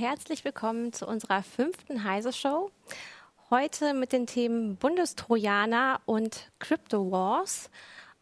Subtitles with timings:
[0.00, 2.70] herzlich willkommen zu unserer fünften Heise-Show.
[3.52, 7.68] Heute mit den Themen Bundestrojaner und Crypto Wars.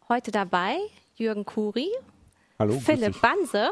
[0.07, 0.77] Heute dabei
[1.17, 1.87] Jürgen Kuri,
[2.57, 3.69] hallo, Philipp Banse.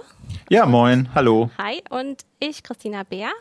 [0.52, 1.50] Ja, moin, hallo.
[1.58, 3.32] Hi und ich, Christina Bär.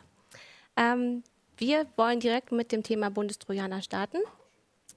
[0.78, 1.24] Ähm,
[1.58, 4.20] wir wollen direkt mit dem Thema Bundestrojaner starten.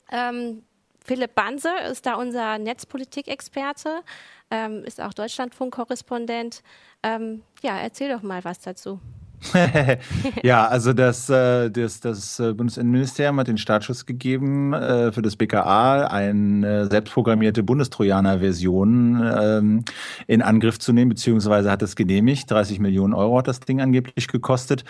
[0.09, 0.63] Ähm,
[1.03, 4.01] Philipp Banse ist da unser Netzpolitik-Experte,
[4.49, 6.63] ähm, ist auch Deutschlandfunk-Korrespondent.
[7.03, 9.01] Ähm, ja, erzähl doch mal was dazu.
[10.43, 15.35] ja, also das, äh, das, das äh, Bundesinnenministerium hat den Startschuss gegeben äh, für das
[15.35, 19.85] BKA, eine selbstprogrammierte Bundestrojaner-Version ähm,
[20.27, 22.51] in Angriff zu nehmen, beziehungsweise hat es genehmigt.
[22.51, 24.83] 30 Millionen Euro hat das Ding angeblich gekostet.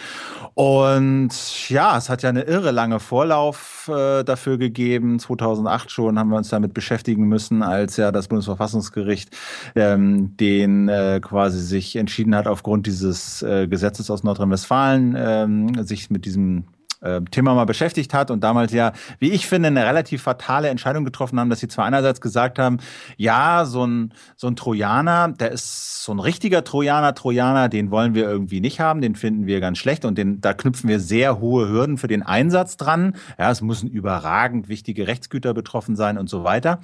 [0.55, 5.20] Und ja, es hat ja eine irre lange Vorlauf dafür gegeben.
[5.20, 9.36] 2008 schon haben wir uns damit beschäftigen müssen, als ja das Bundesverfassungsgericht
[9.75, 10.88] ähm, den
[11.22, 16.66] quasi sich entschieden hat, aufgrund dieses Gesetzes aus Nordrhein Nordrhein-Westfalen ähm, sich mit diesem
[17.02, 21.06] äh, Thema mal beschäftigt hat und damals ja, wie ich finde, eine relativ fatale Entscheidung
[21.06, 22.78] getroffen haben, dass sie zwar einerseits gesagt haben,
[23.17, 28.16] ja, so ein, so ein Trojaner, der ist so ein richtiger Trojaner, Trojaner, den wollen
[28.16, 31.39] wir irgendwie nicht haben, den finden wir ganz schlecht und den, da knüpfen wir sehr
[31.39, 33.16] hohe Hürden für den Einsatz dran.
[33.38, 36.82] Ja, es müssen überragend wichtige Rechtsgüter betroffen sein und so weiter.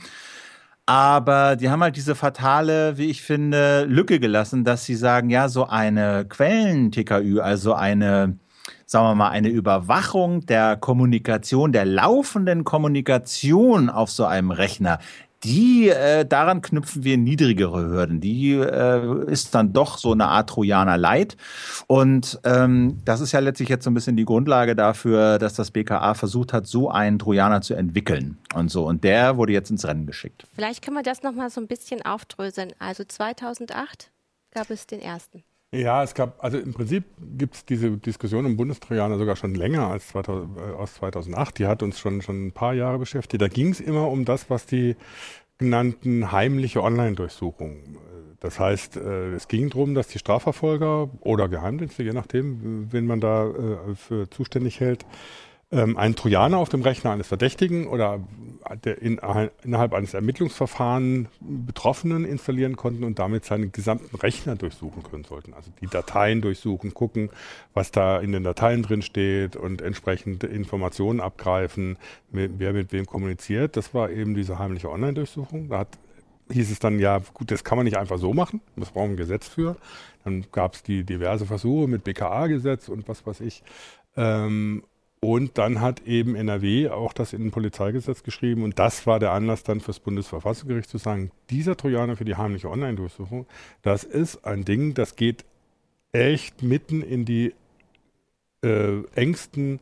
[0.87, 5.49] Aber die haben halt diese fatale, wie ich finde, Lücke gelassen, dass sie sagen, ja,
[5.49, 8.37] so eine Quellen-TKÜ, also eine,
[8.85, 14.99] sagen wir mal, eine Überwachung der Kommunikation, der laufenden Kommunikation auf so einem Rechner,
[15.45, 18.19] die äh, daran knüpfen wir niedrigere Hürden.
[18.19, 21.37] Die äh, ist dann doch so eine Art Trojaner Light.
[21.87, 25.71] Und ähm, das ist ja letztlich jetzt so ein bisschen die Grundlage dafür, dass das
[25.71, 28.87] BKA versucht hat, so einen Trojaner zu entwickeln und so.
[28.87, 30.45] Und der wurde jetzt ins Rennen geschickt.
[30.53, 32.73] Vielleicht können wir das nochmal so ein bisschen aufdröseln.
[32.79, 34.11] Also 2008
[34.51, 35.43] gab es den ersten.
[35.75, 37.03] Ja, es gab, also im Prinzip
[37.37, 41.59] gibt es diese Diskussion um Bundestrojaner sogar schon länger als 2000, äh, aus 2008.
[41.59, 43.41] Die hat uns schon, schon ein paar Jahre beschäftigt.
[43.41, 44.95] Da ging es immer um das, was die
[45.57, 47.97] genannten heimliche Online-Durchsuchungen.
[48.39, 53.19] Das heißt, äh, es ging darum, dass die Strafverfolger oder Geheimdienste, je nachdem, wen man
[53.19, 55.05] da äh, für zuständig hält,
[55.75, 58.21] ähm, einen Trojaner auf dem Rechner eines Verdächtigen oder
[58.83, 59.19] der in,
[59.63, 65.53] innerhalb eines Ermittlungsverfahrens Betroffenen installieren konnten und damit seinen gesamten Rechner durchsuchen können sollten.
[65.53, 67.29] Also die Dateien durchsuchen, gucken,
[67.73, 71.97] was da in den Dateien drin steht und entsprechend Informationen abgreifen,
[72.31, 73.77] wer mit wem kommuniziert.
[73.77, 75.69] Das war eben diese heimliche Online-Durchsuchung.
[75.69, 75.89] Da hat
[76.51, 79.13] hieß es dann, ja, gut, das kann man nicht einfach so machen, das brauchen wir
[79.15, 79.77] ein Gesetz für.
[80.23, 83.63] Dann gab es die diverse Versuche mit BKA-Gesetz und was weiß ich.
[84.15, 84.83] Ähm,
[85.25, 88.61] und dann hat eben NRW auch das in ein Polizeigesetz geschrieben.
[88.61, 92.69] Und das war der Anlass dann fürs Bundesverfassungsgericht zu sagen, dieser Trojaner für die heimliche
[92.69, 93.47] Online-Durchsuchung,
[93.81, 95.43] das ist ein Ding, das geht
[96.11, 97.55] echt mitten in die
[98.63, 99.79] äh, engsten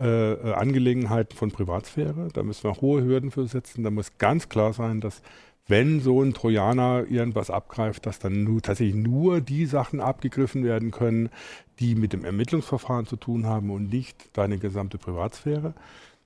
[0.00, 2.28] äh, Angelegenheiten von Privatsphäre.
[2.32, 3.84] Da müssen wir hohe Hürden für setzen.
[3.84, 5.22] Da muss ganz klar sein, dass
[5.70, 10.90] wenn so ein Trojaner irgendwas abgreift, dass dann nur, tatsächlich nur die Sachen abgegriffen werden
[10.90, 11.30] können,
[11.78, 15.74] die mit dem Ermittlungsverfahren zu tun haben und nicht deine gesamte Privatsphäre.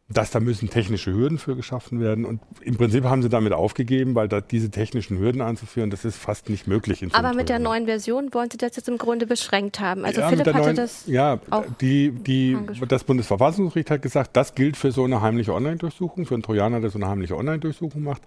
[0.07, 2.27] Dass da müssen technische Hürden für geschaffen werden.
[2.27, 6.19] Und im Prinzip haben sie damit aufgegeben, weil da diese technischen Hürden einzuführen, das ist
[6.19, 7.03] fast nicht möglich.
[7.03, 10.05] In Aber mit der neuen Version wollen sie das jetzt im Grunde beschränkt haben.
[10.05, 11.07] Also ja, Philipp hatte neuen, das.
[11.07, 11.41] Ja,
[11.81, 12.55] die, die,
[12.87, 16.91] das Bundesverfassungsgericht hat gesagt, das gilt für so eine heimliche Online-Durchsuchung, für einen Trojaner, der
[16.91, 18.21] so eine heimliche Online-Durchsuchung macht.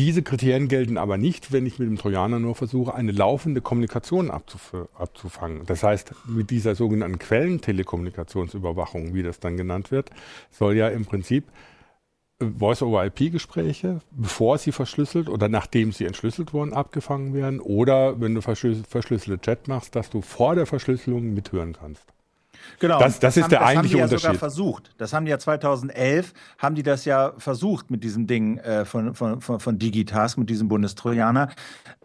[0.00, 4.30] Diese Kriterien gelten aber nicht, wenn ich mit dem Trojaner nur versuche, eine laufende Kommunikation
[4.30, 5.66] abzuf abzufangen.
[5.66, 10.08] Das heißt, mit dieser sogenannten Quellentelekommunikationsüberwachung, wie das dann genannt wird,
[10.50, 11.44] soll ja im Prinzip
[12.40, 17.60] äh, Voice-over-IP-Gespräche, bevor sie verschlüsselt oder nachdem sie entschlüsselt wurden, abgefangen werden.
[17.60, 22.06] Oder wenn du verschlüsselte Chat machst, dass du vor der Verschlüsselung mithören kannst.
[22.78, 22.98] Genau.
[22.98, 24.90] Das, das, ist haben, der das eigentliche haben die ja sogar versucht.
[24.98, 29.14] Das haben die ja 2011 haben die das ja versucht mit diesem Ding äh, von,
[29.14, 31.50] von, von, von Digitask, mit diesem Bundestrojaner.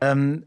[0.02, 0.46] Ähm,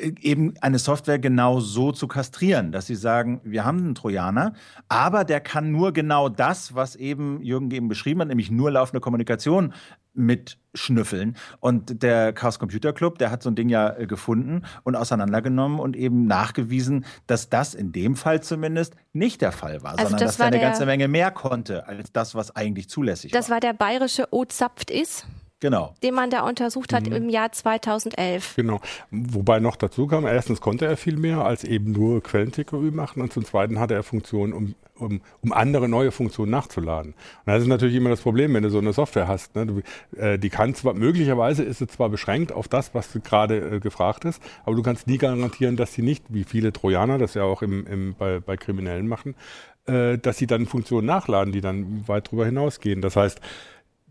[0.00, 4.54] eben eine Software genau so zu kastrieren, dass sie sagen, wir haben einen Trojaner,
[4.88, 9.00] aber der kann nur genau das, was eben Jürgen eben beschrieben hat, nämlich nur laufende
[9.00, 9.72] Kommunikation
[10.14, 11.36] mitschnüffeln.
[11.60, 15.78] Und der Chaos Computer Club, der hat so ein Ding ja äh, gefunden und auseinandergenommen
[15.78, 20.20] und eben nachgewiesen, dass das in dem Fall zumindest nicht der Fall war, also sondern
[20.20, 23.60] das dass er eine ganze Menge mehr konnte als das, was eigentlich zulässig das war.
[23.60, 25.26] Das war der bayerische O-Zapft ist.
[25.62, 25.94] Genau.
[26.02, 27.12] Den man da untersucht hat mhm.
[27.12, 28.56] im Jahr 2011.
[28.56, 28.80] Genau.
[29.12, 33.32] Wobei noch dazu kam, erstens konnte er viel mehr als eben nur Quellen-TKÜ machen und
[33.32, 37.12] zum Zweiten hatte er Funktionen, um, um, um andere neue Funktionen nachzuladen.
[37.12, 39.54] Und das ist natürlich immer das Problem, wenn du so eine Software hast.
[39.54, 39.66] Ne?
[39.66, 39.82] Du,
[40.20, 44.24] äh, die kann zwar, möglicherweise ist sie zwar beschränkt auf das, was gerade äh, gefragt
[44.24, 47.62] ist, aber du kannst nie garantieren, dass sie nicht, wie viele Trojaner das ja auch
[47.62, 49.36] im, im, bei, bei Kriminellen machen,
[49.86, 53.00] äh, dass sie dann Funktionen nachladen, die dann weit darüber hinausgehen.
[53.00, 53.40] Das heißt,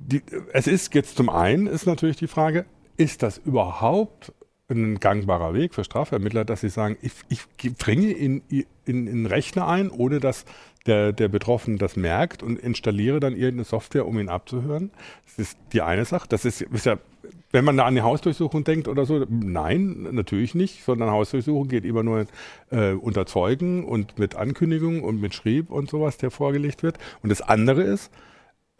[0.07, 0.21] die,
[0.53, 2.65] es ist jetzt zum einen ist natürlich die Frage,
[2.97, 4.33] ist das überhaupt
[4.69, 8.41] ein gangbarer Weg für Strafvermittler, dass sie sagen, ich, ich bringe in,
[8.85, 10.45] in, in Rechner ein, ohne dass
[10.85, 14.91] der, der Betroffene das merkt und installiere dann irgendeine Software, um ihn abzuhören.
[15.25, 16.27] Das ist die eine Sache.
[16.29, 16.97] Das ist, ist ja,
[17.51, 21.85] wenn man da an die Hausdurchsuchung denkt oder so, nein, natürlich nicht, sondern Hausdurchsuchung geht
[21.85, 22.25] immer nur
[22.71, 26.97] äh, unter Zeugen und mit Ankündigung und mit Schrieb und sowas, der vorgelegt wird.
[27.21, 28.11] Und das andere ist,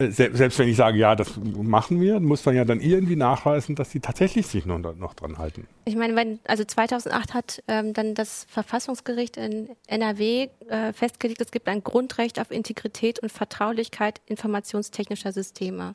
[0.09, 3.91] selbst wenn ich sage, ja, das machen wir, muss man ja dann irgendwie nachweisen, dass
[3.91, 5.67] sie tatsächlich sich noch, noch dran halten.
[5.85, 11.51] Ich meine, wenn, also 2008 hat ähm, dann das Verfassungsgericht in NRW äh, festgelegt, es
[11.51, 15.93] gibt ein Grundrecht auf Integrität und Vertraulichkeit informationstechnischer Systeme.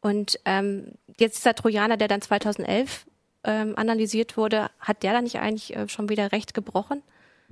[0.00, 3.06] Und ähm, jetzt dieser Trojaner, der dann 2011
[3.44, 7.02] ähm, analysiert wurde, hat der dann nicht eigentlich äh, schon wieder Recht gebrochen?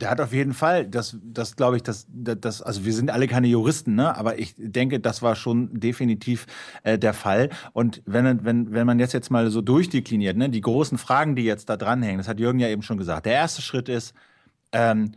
[0.00, 3.26] Der hat auf jeden Fall, das, das glaube ich, das, das, also wir sind alle
[3.26, 4.17] keine Juristen, ne?
[4.17, 6.47] aber ich denke, das war schon definitiv
[6.82, 7.50] äh, der Fall.
[7.73, 11.44] Und wenn, wenn, wenn man jetzt jetzt mal so durchdekliniert, ne, die großen Fragen, die
[11.44, 13.26] jetzt da dranhängen, das hat Jürgen ja eben schon gesagt.
[13.26, 14.14] Der erste Schritt ist,
[14.73, 15.12] ähm,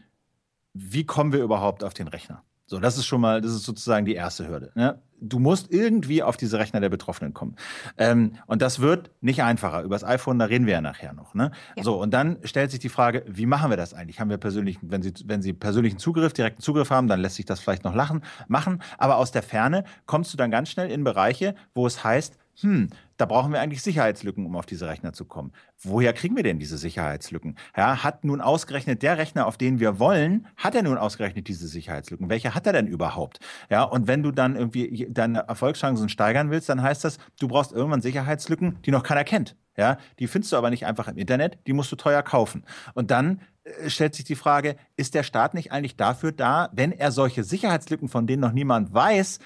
[0.73, 2.43] wie kommen wir überhaupt auf den Rechner?
[2.73, 4.71] So, das ist schon mal, das ist sozusagen die erste Hürde.
[4.73, 4.99] Ne?
[5.21, 7.55] Du musst irgendwie auf diese Rechner der Betroffenen kommen.
[7.99, 9.83] Ähm, und das wird nicht einfacher.
[9.83, 11.35] Über das iPhone, da reden wir ja nachher noch.
[11.35, 11.51] Ne?
[11.77, 11.83] Ja.
[11.83, 14.19] So, und dann stellt sich die Frage, wie machen wir das eigentlich?
[14.19, 17.45] Haben wir persönlichen, wenn Sie, wenn Sie persönlichen Zugriff, direkten Zugriff haben, dann lässt sich
[17.45, 18.81] das vielleicht noch lachen, machen.
[18.97, 22.89] Aber aus der Ferne kommst du dann ganz schnell in Bereiche, wo es heißt, hm,
[23.17, 25.51] da brauchen wir eigentlich Sicherheitslücken, um auf diese Rechner zu kommen.
[25.81, 27.55] Woher kriegen wir denn diese Sicherheitslücken?
[27.75, 31.67] Ja, hat nun ausgerechnet der Rechner, auf den wir wollen, hat er nun ausgerechnet diese
[31.67, 32.29] Sicherheitslücken?
[32.29, 33.39] Welche hat er denn überhaupt?
[33.69, 37.71] Ja, und wenn du dann irgendwie deine Erfolgschancen steigern willst, dann heißt das, du brauchst
[37.71, 39.55] irgendwann Sicherheitslücken, die noch keiner kennt.
[39.75, 42.63] Ja, die findest du aber nicht einfach im Internet, die musst du teuer kaufen.
[42.93, 46.91] Und dann äh, stellt sich die Frage, ist der Staat nicht eigentlich dafür da, wenn
[46.91, 49.39] er solche Sicherheitslücken, von denen noch niemand weiß,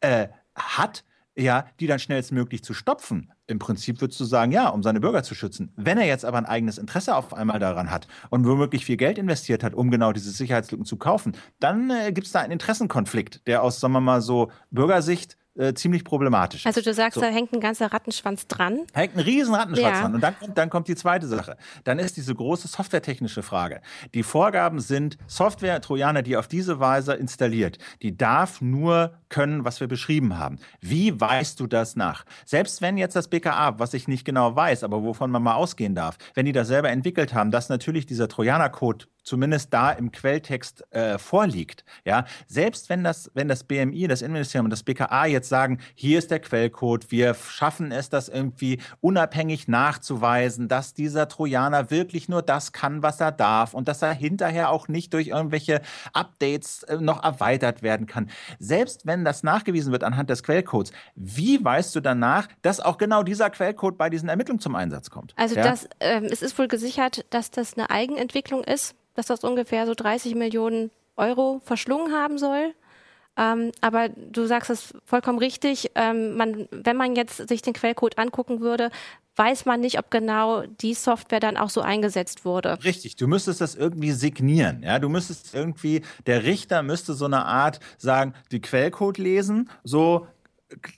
[0.00, 1.04] äh, hat,
[1.38, 3.32] ja, die dann schnellstmöglich zu stopfen.
[3.46, 5.72] Im Prinzip würdest du sagen, ja, um seine Bürger zu schützen.
[5.76, 9.18] Wenn er jetzt aber ein eigenes Interesse auf einmal daran hat und womöglich viel Geld
[9.18, 13.46] investiert hat, um genau diese Sicherheitslücken zu kaufen, dann äh, gibt es da einen Interessenkonflikt,
[13.46, 16.64] der aus, sagen wir mal so, Bürgersicht äh, ziemlich problematisch.
[16.66, 17.20] Also du sagst, so.
[17.20, 18.80] da hängt ein ganzer Rattenschwanz dran.
[18.94, 20.02] Hängt ein riesen Rattenschwanz ja.
[20.02, 20.14] dran.
[20.14, 21.56] Und dann, dann kommt die zweite Sache.
[21.84, 23.80] Dann ist diese große softwaretechnische Frage.
[24.14, 29.80] Die Vorgaben sind Software, Trojaner, die auf diese Weise installiert, die darf nur können, was
[29.80, 30.58] wir beschrieben haben.
[30.80, 32.24] Wie weißt du das nach?
[32.44, 35.94] Selbst wenn jetzt das BKA, was ich nicht genau weiß, aber wovon man mal ausgehen
[35.94, 40.84] darf, wenn die das selber entwickelt haben, dass natürlich dieser Trojaner-Code zumindest da im Quelltext
[40.92, 41.84] äh, vorliegt.
[42.04, 46.18] Ja, selbst wenn das, wenn das BMI, das Innenministerium und das BKA jetzt sagen, hier
[46.18, 52.42] ist der Quellcode, wir schaffen es, das irgendwie unabhängig nachzuweisen, dass dieser Trojaner wirklich nur
[52.42, 55.82] das kann, was er darf und dass er hinterher auch nicht durch irgendwelche
[56.12, 58.30] Updates äh, noch erweitert werden kann.
[58.58, 63.22] Selbst wenn das nachgewiesen wird anhand des Quellcodes, wie weißt du danach, dass auch genau
[63.22, 65.34] dieser Quellcode bei diesen Ermittlungen zum Einsatz kommt?
[65.36, 65.62] Also ja?
[65.62, 69.94] das, äh, es ist wohl gesichert, dass das eine Eigenentwicklung ist dass das ungefähr so
[69.94, 72.72] 30 Millionen Euro verschlungen haben soll.
[73.36, 75.90] Ähm, aber du sagst es vollkommen richtig.
[75.96, 78.90] Ähm, man, wenn man jetzt sich den Quellcode angucken würde,
[79.34, 82.78] weiß man nicht, ob genau die Software dann auch so eingesetzt wurde.
[82.84, 84.82] Richtig, du müsstest das irgendwie signieren.
[84.84, 90.28] Ja, du müsstest irgendwie, der Richter müsste so eine Art sagen, die Quellcode lesen, so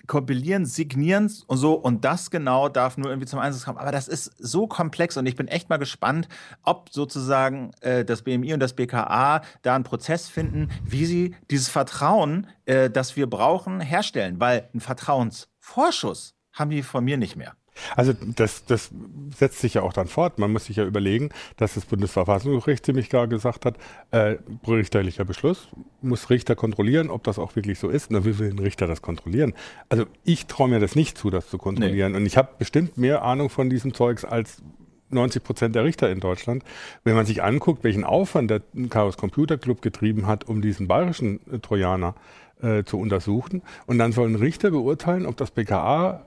[0.06, 3.78] kompilieren, signieren und so und das genau darf nur irgendwie zum Einsatz kommen.
[3.78, 6.28] Aber das ist so komplex und ich bin echt mal gespannt,
[6.62, 11.68] ob sozusagen äh, das BMI und das BKA da einen Prozess finden, wie sie dieses
[11.68, 17.54] Vertrauen, äh, das wir brauchen, herstellen, weil ein Vertrauensvorschuss haben die von mir nicht mehr.
[17.96, 18.90] Also das, das
[19.36, 20.38] setzt sich ja auch dann fort.
[20.38, 23.76] Man muss sich ja überlegen, dass das Bundesverfassungsgericht ziemlich klar gesagt hat,
[24.10, 25.68] äh, richterlicher Beschluss
[26.02, 28.10] muss Richter kontrollieren, ob das auch wirklich so ist.
[28.10, 29.54] Na, wie will ein Richter das kontrollieren?
[29.88, 32.12] Also ich traue mir das nicht zu, das zu kontrollieren.
[32.12, 32.18] Nee.
[32.18, 34.62] Und ich habe bestimmt mehr Ahnung von diesem Zeugs als
[35.10, 36.64] 90 Prozent der Richter in Deutschland.
[37.04, 41.40] Wenn man sich anguckt, welchen Aufwand der Chaos Computer Club getrieben hat, um diesen bayerischen
[41.52, 42.14] äh, Trojaner
[42.62, 46.24] äh, zu untersuchen, und dann sollen Richter beurteilen, ob das BKA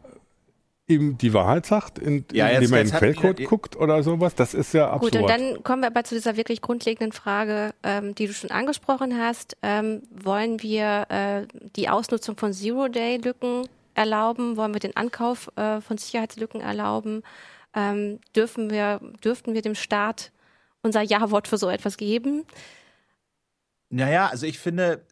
[0.88, 4.54] ihm die Wahrheit sagt, in, ja, indem er in den Quellcode guckt oder sowas, das
[4.54, 5.14] ist ja absurd.
[5.14, 8.52] Gut, und dann kommen wir aber zu dieser wirklich grundlegenden Frage, ähm, die du schon
[8.52, 9.58] angesprochen hast.
[9.62, 14.58] Ähm, wollen wir äh, die Ausnutzung von Zero-Day-Lücken erlauben?
[14.58, 17.24] Wollen wir den Ankauf äh, von Sicherheitslücken erlauben?
[17.74, 20.32] Ähm, dürfen wir, dürften wir dem Staat
[20.82, 22.46] unser Ja-Wort für so etwas geben?
[23.90, 25.06] Naja, also ich finde,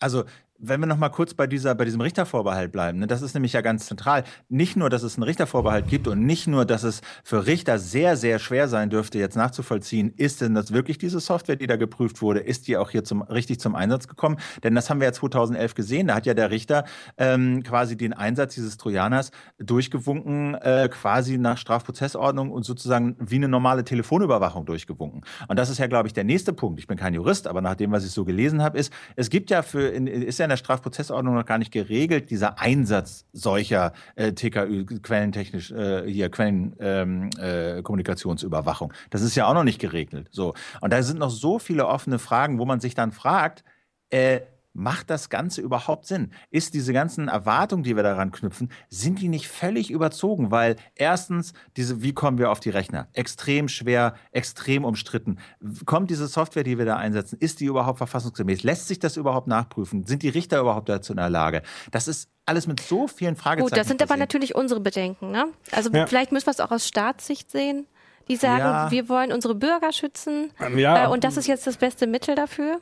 [0.00, 0.24] also
[0.58, 3.52] wenn wir noch mal kurz bei, dieser, bei diesem Richtervorbehalt bleiben, ne, das ist nämlich
[3.52, 4.24] ja ganz zentral.
[4.48, 8.16] Nicht nur, dass es einen Richtervorbehalt gibt und nicht nur, dass es für Richter sehr,
[8.16, 12.22] sehr schwer sein dürfte, jetzt nachzuvollziehen, ist denn das wirklich diese Software, die da geprüft
[12.22, 14.36] wurde, ist die auch hier zum, richtig zum Einsatz gekommen?
[14.62, 16.06] Denn das haben wir ja 2011 gesehen.
[16.06, 16.84] Da hat ja der Richter
[17.18, 23.48] ähm, quasi den Einsatz dieses Trojaners durchgewunken, äh, quasi nach Strafprozessordnung und sozusagen wie eine
[23.48, 25.22] normale Telefonüberwachung durchgewunken.
[25.48, 26.78] Und das ist ja, glaube ich, der nächste Punkt.
[26.78, 29.50] Ich bin kein Jurist, aber nach dem, was ich so gelesen habe, ist, es gibt
[29.50, 34.32] ja für, ist ja in der Strafprozessordnung noch gar nicht geregelt, dieser Einsatz solcher äh,
[34.32, 38.92] TKÜ, quellentechnisch, äh, hier, Quellenkommunikationsüberwachung.
[38.92, 40.28] Ähm, äh, das ist ja auch noch nicht geregelt.
[40.30, 40.54] So.
[40.80, 43.64] Und da sind noch so viele offene Fragen, wo man sich dann fragt,
[44.10, 44.40] äh,
[44.76, 46.32] Macht das Ganze überhaupt Sinn?
[46.50, 50.50] Ist diese ganzen Erwartungen, die wir daran knüpfen, sind die nicht völlig überzogen?
[50.50, 53.06] Weil erstens, diese, wie kommen wir auf die Rechner?
[53.12, 55.38] Extrem schwer, extrem umstritten.
[55.86, 58.64] Kommt diese Software, die wir da einsetzen, ist die überhaupt verfassungsgemäß?
[58.64, 60.04] Lässt sich das überhaupt nachprüfen?
[60.06, 61.62] Sind die Richter überhaupt dazu in der Lage?
[61.92, 63.70] Das ist alles mit so vielen Fragezeichen.
[63.70, 65.30] Gut, das sind aber natürlich unsere Bedenken.
[65.30, 65.46] Ne?
[65.70, 66.06] Also ja.
[66.08, 67.86] vielleicht müssen wir es auch aus Staatssicht sehen
[68.28, 68.90] die sagen, ja.
[68.90, 71.06] wir wollen unsere Bürger schützen ja.
[71.06, 72.80] äh, und das ist jetzt das beste Mittel dafür?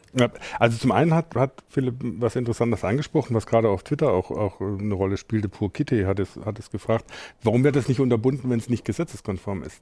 [0.58, 4.60] Also zum einen hat, hat Philipp was Interessantes angesprochen, was gerade auf Twitter auch, auch
[4.60, 5.48] eine Rolle spielte.
[5.48, 7.04] Pur Kitty hat es, hat es gefragt,
[7.42, 9.80] warum wird das nicht unterbunden, wenn es nicht gesetzeskonform ist?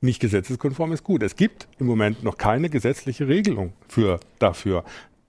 [0.00, 1.22] Nicht gesetzeskonform ist gut.
[1.22, 4.84] Es gibt im Moment noch keine gesetzliche Regelung für, dafür.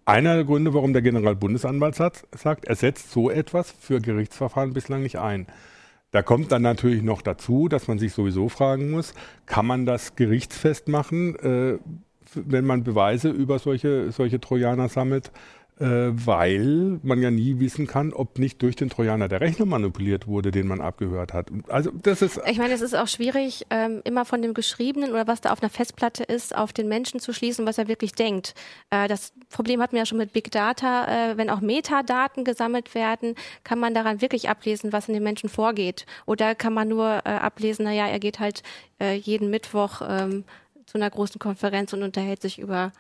[0.06, 5.20] Einer der Gründe, warum der Generalbundesanwalt sagt, er setzt so etwas für Gerichtsverfahren bislang nicht
[5.20, 5.48] ein.
[6.18, 9.14] Da kommt dann natürlich noch dazu, dass man sich sowieso fragen muss,
[9.46, 11.78] kann man das gerichtsfest machen, äh,
[12.34, 15.32] wenn man Beweise über solche, solche Trojaner sammelt?
[15.80, 20.28] Äh, weil man ja nie wissen kann, ob nicht durch den Trojaner der Rechner manipuliert
[20.28, 21.50] wurde, den man abgehört hat.
[21.68, 22.40] Also das ist.
[22.50, 25.62] Ich meine, es ist auch schwierig, ähm, immer von dem Geschriebenen oder was da auf
[25.62, 28.56] einer Festplatte ist, auf den Menschen zu schließen, was er wirklich denkt.
[28.90, 31.32] Äh, das Problem hatten wir ja schon mit Big Data.
[31.32, 35.50] Äh, wenn auch Metadaten gesammelt werden, kann man daran wirklich ablesen, was in den Menschen
[35.50, 36.06] vorgeht.
[36.26, 38.64] Oder kann man nur äh, ablesen, naja, er geht halt
[39.00, 40.44] äh, jeden Mittwoch ähm,
[40.86, 42.92] zu einer großen Konferenz und unterhält sich über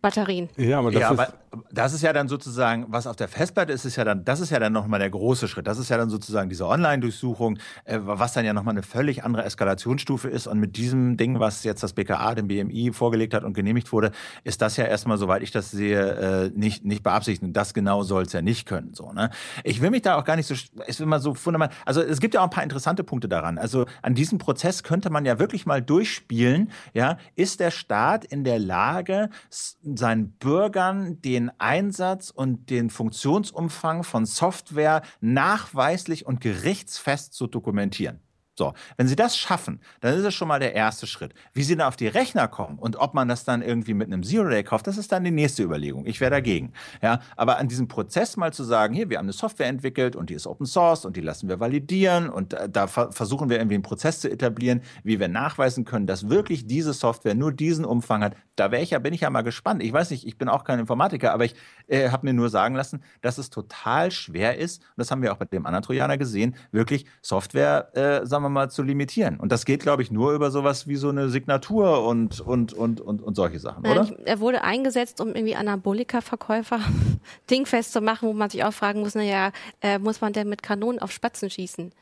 [0.00, 0.48] Batterien.
[0.56, 1.34] Ja, aber das, ja, ist, aber
[1.70, 4.50] das ist ja dann sozusagen, was auf der Festplatte ist, ist ja dann, das ist
[4.50, 5.66] ja dann nochmal der große Schritt.
[5.66, 9.44] Das ist ja dann sozusagen diese Online-Durchsuchung, äh, was dann ja nochmal eine völlig andere
[9.44, 10.46] Eskalationsstufe ist.
[10.46, 14.12] Und mit diesem Ding, was jetzt das BKA dem BMI vorgelegt hat und genehmigt wurde,
[14.44, 17.56] ist das ja erstmal, soweit ich das sehe, äh, nicht, nicht beabsichtigt.
[17.56, 18.94] Das genau soll es ja nicht können.
[18.94, 19.30] So, ne?
[19.64, 20.54] Ich will mich da auch gar nicht so,
[20.86, 23.58] ich will mal so fundamental, also es gibt ja auch ein paar interessante Punkte daran.
[23.58, 28.44] Also an diesem Prozess könnte man ja wirklich mal durchspielen, ja, ist der Staat in
[28.44, 37.46] der Lage, seinen Bürgern den Einsatz und den Funktionsumfang von Software nachweislich und gerichtsfest zu
[37.46, 38.20] dokumentieren.
[38.56, 41.34] So, wenn Sie das schaffen, dann ist es schon mal der erste Schritt.
[41.54, 44.22] Wie Sie dann auf die Rechner kommen und ob man das dann irgendwie mit einem
[44.22, 46.04] Zero-Day kauft, das ist dann die nächste Überlegung.
[46.04, 46.72] Ich wäre dagegen.
[47.00, 50.30] Ja, aber an diesem Prozess mal zu sagen, hier, wir haben eine Software entwickelt und
[50.30, 53.76] die ist Open Source und die lassen wir validieren und da, da versuchen wir irgendwie
[53.76, 58.22] einen Prozess zu etablieren, wie wir nachweisen können, dass wirklich diese Software nur diesen Umfang
[58.22, 58.36] hat.
[58.56, 59.82] Da wäre ich ja, bin ich ja mal gespannt.
[59.82, 61.54] Ich weiß nicht, ich bin auch kein Informatiker, aber ich
[61.86, 65.32] äh, habe mir nur sagen lassen, dass es total schwer ist, und das haben wir
[65.32, 69.38] auch bei dem anderen Trojaner gesehen, wirklich Software, äh, sagen wir wir mal, zu limitieren.
[69.38, 73.00] Und das geht, glaube ich, nur über sowas wie so eine Signatur und, und, und,
[73.00, 74.08] und, und solche Sachen, oder?
[74.24, 76.80] Er wurde eingesetzt, um irgendwie Anabolika-Verkäufer
[77.50, 80.62] dingfest zu machen, wo man sich auch fragen muss, naja, äh, muss man denn mit
[80.62, 81.92] Kanonen auf Spatzen schießen?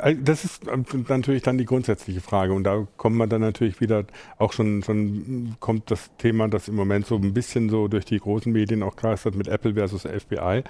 [0.00, 3.80] Äh, das ist ähm, natürlich dann die grundsätzliche Frage und da kommt man dann natürlich
[3.80, 4.04] wieder
[4.38, 8.18] auch schon, schon kommt das Thema, das im Moment so ein bisschen so durch die
[8.18, 10.62] großen Medien auch geistert mit Apple versus FBI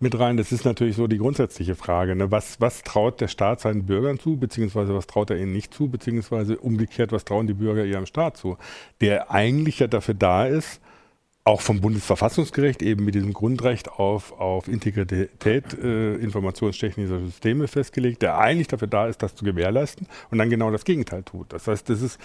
[0.00, 0.36] mit rein.
[0.36, 2.16] Das ist natürlich so die grundsätzliche Frage.
[2.16, 2.30] Ne?
[2.30, 5.88] Was, was traut der Staat seinen Bürgern zu, beziehungsweise was traut er ihnen nicht zu,
[5.88, 8.56] beziehungsweise umgekehrt, was trauen die Bürger ihrem Staat zu,
[9.00, 10.80] der eigentlich ja dafür da ist,
[11.44, 18.38] auch vom Bundesverfassungsgericht eben mit diesem Grundrecht auf, auf Integrität äh, informationstechnischer Systeme festgelegt, der
[18.38, 21.52] eigentlich dafür da ist, das zu gewährleisten und dann genau das Gegenteil tut.
[21.52, 22.20] Das heißt, das ist,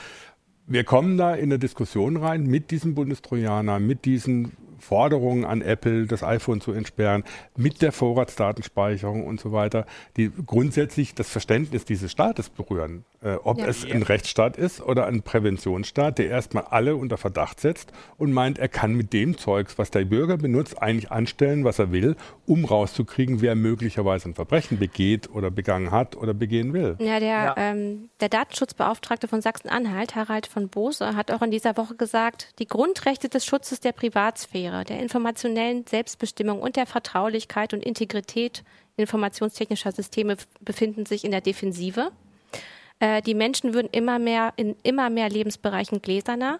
[0.67, 6.05] wir kommen da in eine Diskussion rein mit diesem Bundestrojaner, mit diesen Forderungen an Apple,
[6.05, 7.23] das iPhone zu entsperren,
[7.55, 13.03] mit der Vorratsdatenspeicherung und so weiter, die grundsätzlich das Verständnis dieses Staates berühren.
[13.23, 13.65] Äh, ob ja.
[13.65, 18.59] es ein Rechtsstaat ist oder ein Präventionsstaat, der erstmal alle unter Verdacht setzt und meint,
[18.59, 22.63] er kann mit dem Zeugs, was der Bürger benutzt, eigentlich anstellen, was er will, um
[22.63, 26.95] rauszukriegen, wer möglicherweise ein Verbrechen begeht oder begangen hat oder begehen will.
[26.99, 27.55] Ja, der, ja.
[27.57, 32.67] Ähm, der Datenschutzbeauftragte von Sachsen-Anhalt, Harald von Bose, hat auch in dieser Woche gesagt, die
[32.67, 38.63] Grundrechte des Schutzes der Privatsphäre, der informationellen Selbstbestimmung und der Vertraulichkeit und Integrität
[38.97, 42.11] informationstechnischer Systeme befinden sich in der Defensive.
[42.99, 46.59] Äh, die Menschen würden immer mehr in immer mehr Lebensbereichen gläserner.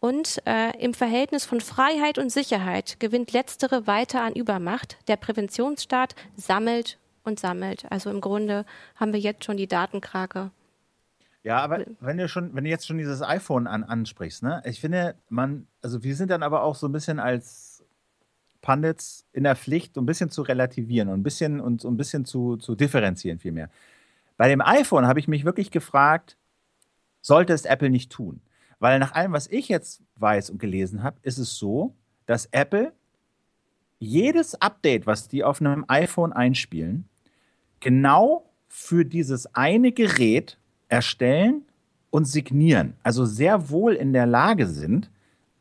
[0.00, 4.96] Und äh, im Verhältnis von Freiheit und Sicherheit gewinnt letztere weiter an Übermacht.
[5.08, 7.84] Der Präventionsstaat sammelt und sammelt.
[7.90, 8.64] Also im Grunde
[8.96, 10.50] haben wir jetzt schon die Datenkrake.
[11.42, 14.80] Ja, aber wenn du schon, wenn du jetzt schon dieses iPhone an, ansprichst, ne, ich
[14.80, 17.82] finde, man, also wir sind dann aber auch so ein bisschen als
[18.60, 22.26] Pandits in der Pflicht, ein bisschen zu relativieren und ein bisschen und so ein bisschen
[22.26, 23.70] zu, zu differenzieren vielmehr.
[24.40, 26.38] Bei dem iPhone habe ich mich wirklich gefragt,
[27.20, 28.40] sollte es Apple nicht tun?
[28.78, 31.94] Weil nach allem, was ich jetzt weiß und gelesen habe, ist es so,
[32.24, 32.94] dass Apple
[33.98, 37.04] jedes Update, was die auf einem iPhone einspielen,
[37.80, 40.56] genau für dieses eine Gerät
[40.88, 41.66] erstellen
[42.08, 42.94] und signieren.
[43.02, 45.10] Also sehr wohl in der Lage sind,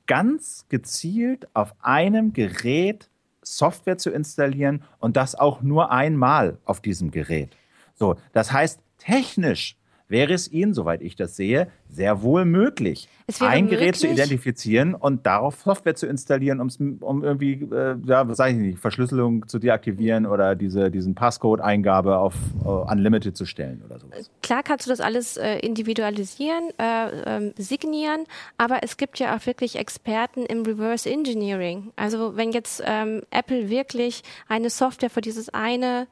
[0.07, 3.09] ganz gezielt auf einem Gerät
[3.41, 7.57] Software zu installieren und das auch nur einmal auf diesem Gerät.
[8.00, 9.75] So, das heißt, technisch
[10.10, 13.08] wäre es Ihnen, soweit ich das sehe, sehr wohl möglich,
[13.39, 14.00] ein Gerät möglich.
[14.00, 18.79] zu identifizieren und darauf Software zu installieren, um irgendwie, äh, ja, was sage ich nicht,
[18.79, 24.32] Verschlüsselung zu deaktivieren oder diese, diesen Passcode-Eingabe auf äh, Unlimited zu stellen oder sowas.
[24.41, 28.25] Klar kannst du das alles äh, individualisieren, äh, ähm, signieren,
[28.58, 31.91] aber es gibt ja auch wirklich Experten im Reverse Engineering.
[31.96, 36.08] Also wenn jetzt ähm, Apple wirklich eine Software für dieses eine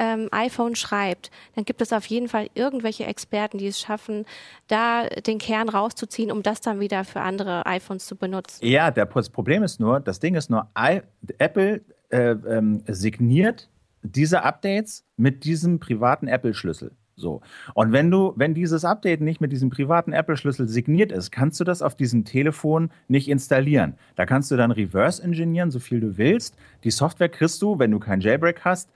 [0.00, 4.24] ähm, iPhone schreibt, dann gibt es auf jeden Fall irgendwelche Experten, die es schaffen,
[4.66, 8.66] da den Kern rauszuziehen, um das dann wieder für andere iPhones zu benutzen.
[8.66, 11.02] Ja, der, das Problem ist nur, das Ding ist nur, I,
[11.38, 13.68] Apple äh, ähm, signiert
[14.02, 16.92] diese Updates mit diesem privaten Apple-Schlüssel.
[17.16, 17.42] So.
[17.74, 21.64] Und wenn du, wenn dieses Update nicht mit diesem privaten Apple-Schlüssel signiert ist, kannst du
[21.64, 23.94] das auf diesem Telefon nicht installieren.
[24.16, 26.56] Da kannst du dann reverse engineeren, so viel du willst.
[26.82, 28.88] Die Software kriegst du, wenn du kein Jailbreak hast,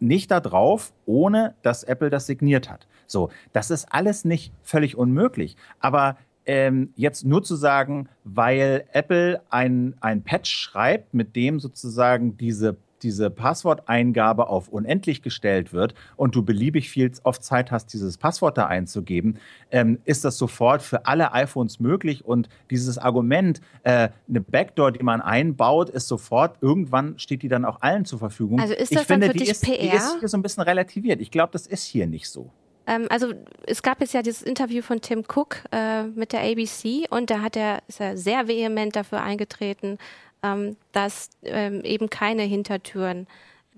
[0.00, 2.86] nicht da drauf, ohne dass Apple das signiert hat.
[3.06, 5.56] So, das ist alles nicht völlig unmöglich.
[5.80, 12.36] Aber ähm, jetzt nur zu sagen, weil Apple ein, ein Patch schreibt, mit dem sozusagen
[12.36, 18.18] diese diese Passworteingabe auf unendlich gestellt wird und du beliebig viel oft Zeit hast, dieses
[18.18, 19.38] Passwort da einzugeben,
[19.70, 22.24] ähm, ist das sofort für alle iPhones möglich.
[22.24, 27.64] Und dieses Argument, äh, eine Backdoor, die man einbaut, ist sofort, irgendwann steht die dann
[27.64, 28.60] auch allen zur Verfügung.
[28.60, 29.78] Also ist das ich dann finde, für dich ist, PR?
[29.78, 31.20] Die ist hier so ein bisschen relativiert.
[31.20, 32.50] Ich glaube, das ist hier nicht so
[32.88, 33.34] ähm, also
[33.66, 37.42] es gab jetzt ja dieses Interview von Tim Cook äh, mit der ABC und da
[37.42, 39.98] hat er, ist er sehr vehement dafür eingetreten,
[40.42, 43.26] ähm, dass ähm, eben keine Hintertüren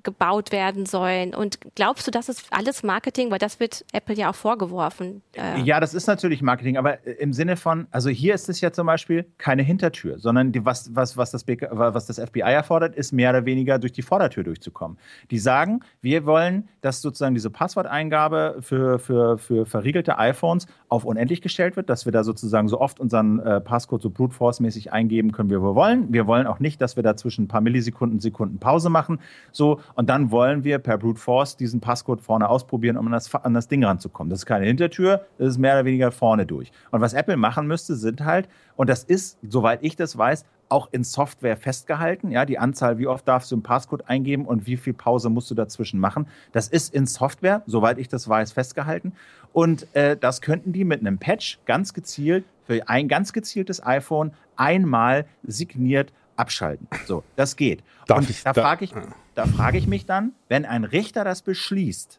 [0.03, 1.35] gebaut werden sollen.
[1.35, 3.31] Und glaubst du, das ist alles Marketing?
[3.31, 5.23] Weil das wird Apple ja auch vorgeworfen.
[5.37, 8.61] Äh ja, das ist natürlich Marketing, aber äh, im Sinne von, also hier ist es
[8.61, 12.95] ja zum Beispiel keine Hintertür, sondern die, was, was, was, das was das FBI erfordert,
[12.95, 14.99] ist mehr oder weniger durch die Vordertür durchzukommen.
[15.31, 21.43] Die sagen, wir wollen, dass sozusagen diese Passworteingabe für, für, für verriegelte iPhones auf unendlich
[21.43, 25.33] gestellt wird, dass wir da sozusagen so oft unseren äh, Passcode so brute force-mäßig eingeben
[25.33, 26.13] können, wie wir wollen.
[26.13, 29.21] Wir wollen auch nicht, dass wir dazwischen ein paar Millisekunden, Sekunden Pause machen.
[29.53, 33.35] So, und dann wollen wir per Brute Force diesen Passcode vorne ausprobieren, um an das,
[33.35, 34.31] an das Ding ranzukommen.
[34.31, 36.73] Das ist keine Hintertür, das ist mehr oder weniger vorne durch.
[36.91, 40.89] Und was Apple machen müsste, sind halt, und das ist, soweit ich das weiß, auch
[40.93, 42.31] in Software festgehalten.
[42.31, 45.51] Ja, die Anzahl, wie oft darfst du einen Passcode eingeben und wie viel Pause musst
[45.51, 46.27] du dazwischen machen.
[46.53, 49.13] Das ist in Software, soweit ich das weiß, festgehalten.
[49.53, 54.33] Und äh, das könnten die mit einem Patch ganz gezielt für ein ganz gezieltes iPhone
[54.55, 56.89] einmal signiert abschalten.
[57.07, 57.83] So, das geht.
[58.07, 58.93] Darf und ich, da frage ich,
[59.35, 62.19] da frage ich mich dann, wenn ein Richter das beschließt,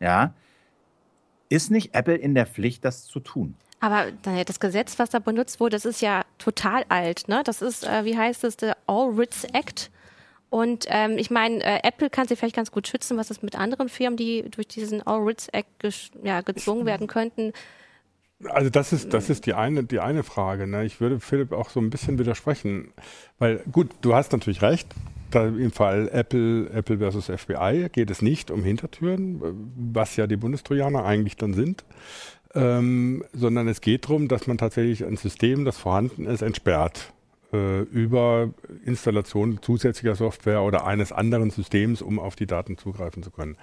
[0.00, 0.34] ja,
[1.48, 3.56] ist nicht Apple in der Pflicht, das zu tun?
[3.80, 7.28] Aber das Gesetz, was da benutzt wurde, das ist ja total alt.
[7.28, 7.42] Ne?
[7.44, 9.90] Das ist, äh, wie heißt es, der All Writs Act.
[10.48, 13.16] Und ähm, ich meine, äh, Apple kann sich vielleicht ganz gut schützen.
[13.16, 15.68] Was ist mit anderen Firmen, die durch diesen All Writs Act
[16.22, 17.52] ja, gezwungen werden könnten?
[18.44, 20.66] Also das ist, das ist die eine, die eine Frage.
[20.66, 20.84] Ne?
[20.84, 22.92] Ich würde Philipp auch so ein bisschen widersprechen.
[23.38, 24.88] Weil gut, du hast natürlich recht.
[25.30, 29.40] Da Im Fall Apple, Apple versus FBI geht es nicht um Hintertüren,
[29.76, 31.84] was ja die Bundestrojaner eigentlich dann sind,
[32.54, 37.12] ähm, sondern es geht darum, dass man tatsächlich ein System, das vorhanden ist, entsperrt
[37.52, 38.50] äh, über
[38.84, 43.56] Installation zusätzlicher Software oder eines anderen Systems, um auf die Daten zugreifen zu können.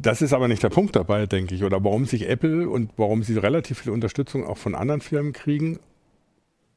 [0.00, 3.24] Das ist aber nicht der Punkt dabei, denke ich, oder warum sich Apple und warum
[3.24, 5.80] sie relativ viel Unterstützung auch von anderen Firmen kriegen,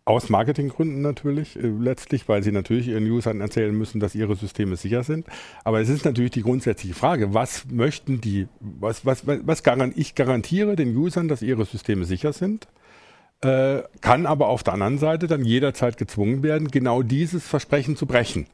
[0.06, 4.76] aus Marketinggründen natürlich, äh, letztlich, weil sie natürlich ihren Usern erzählen müssen, dass ihre Systeme
[4.76, 5.28] sicher sind.
[5.64, 10.16] Aber es ist natürlich die grundsätzliche Frage, was möchten die, was, was, was, garant, ich
[10.16, 12.68] garantiere den Usern, dass ihre Systeme sicher sind,
[13.42, 18.08] äh, kann aber auf der anderen Seite dann jederzeit gezwungen werden, genau dieses Versprechen zu
[18.08, 18.48] brechen.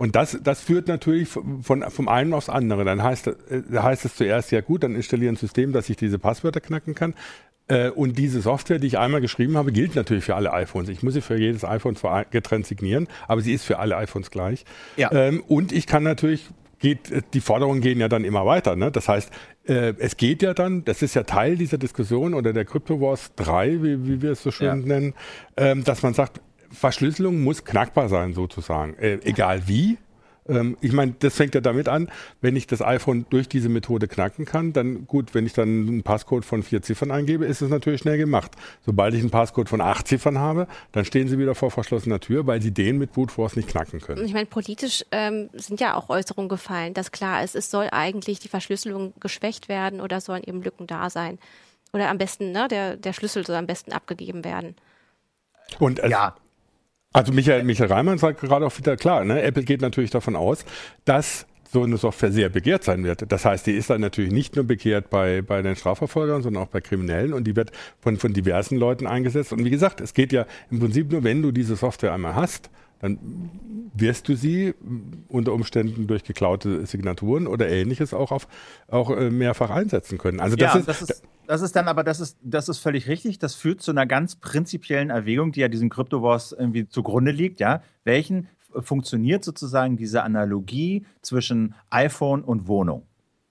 [0.00, 2.86] Und das, das führt natürlich von, vom einen aufs andere.
[2.86, 3.32] Dann heißt, äh,
[3.70, 7.12] heißt es zuerst, ja gut, dann installiere ein System, dass ich diese Passwörter knacken kann.
[7.68, 10.88] Äh, und diese Software, die ich einmal geschrieben habe, gilt natürlich für alle iPhones.
[10.88, 11.98] Ich muss sie für jedes iPhone
[12.30, 14.64] getrennt signieren, aber sie ist für alle iPhones gleich.
[14.96, 15.12] Ja.
[15.12, 18.76] Ähm, und ich kann natürlich geht, die Forderungen gehen ja dann immer weiter.
[18.76, 18.90] Ne?
[18.90, 19.30] Das heißt,
[19.66, 23.32] äh, es geht ja dann, das ist ja Teil dieser Diskussion oder der Crypto Wars
[23.36, 24.76] 3, wie, wie wir es so schön ja.
[24.76, 25.14] nennen,
[25.58, 29.98] ähm, dass man sagt, Verschlüsselung muss knackbar sein sozusagen, äh, egal wie.
[30.48, 34.08] Ähm, ich meine, das fängt ja damit an, wenn ich das iPhone durch diese Methode
[34.08, 37.70] knacken kann, dann gut, wenn ich dann einen Passcode von vier Ziffern eingebe, ist es
[37.70, 38.52] natürlich schnell gemacht.
[38.84, 42.46] Sobald ich einen Passcode von acht Ziffern habe, dann stehen sie wieder vor verschlossener Tür,
[42.46, 44.24] weil sie den mit Brute Force nicht knacken können.
[44.24, 48.38] Ich meine, politisch ähm, sind ja auch Äußerungen gefallen, dass klar ist, es soll eigentlich
[48.40, 51.38] die Verschlüsselung geschwächt werden oder sollen eben Lücken da sein.
[51.92, 54.76] Oder am besten, ne, der, der Schlüssel soll am besten abgegeben werden.
[55.78, 56.34] Und also, ja,
[57.12, 59.42] also Michael, Michael Reimann sagt gerade auch wieder klar, ne?
[59.42, 60.64] Apple geht natürlich davon aus,
[61.04, 63.30] dass so eine Software sehr begehrt sein wird.
[63.30, 66.68] Das heißt, die ist dann natürlich nicht nur begehrt bei, bei den Strafverfolgern, sondern auch
[66.68, 67.70] bei Kriminellen und die wird
[68.00, 69.52] von, von diversen Leuten eingesetzt.
[69.52, 72.70] Und wie gesagt, es geht ja im Prinzip nur, wenn du diese Software einmal hast,
[73.00, 73.18] dann
[73.94, 74.74] wirst du sie
[75.28, 78.46] unter Umständen durch geklaute Signaturen oder ähnliches auch auf
[78.88, 80.40] auch äh, mehrfach einsetzen können.
[80.40, 83.08] Also das, ja, ist, das ist das ist dann aber, das ist, das ist völlig
[83.08, 83.40] richtig.
[83.40, 87.58] Das führt zu einer ganz prinzipiellen Erwägung, die ja diesem Crypto Wars irgendwie zugrunde liegt.
[87.58, 88.46] Ja, welchen
[88.78, 93.02] funktioniert sozusagen diese Analogie zwischen iPhone und Wohnung?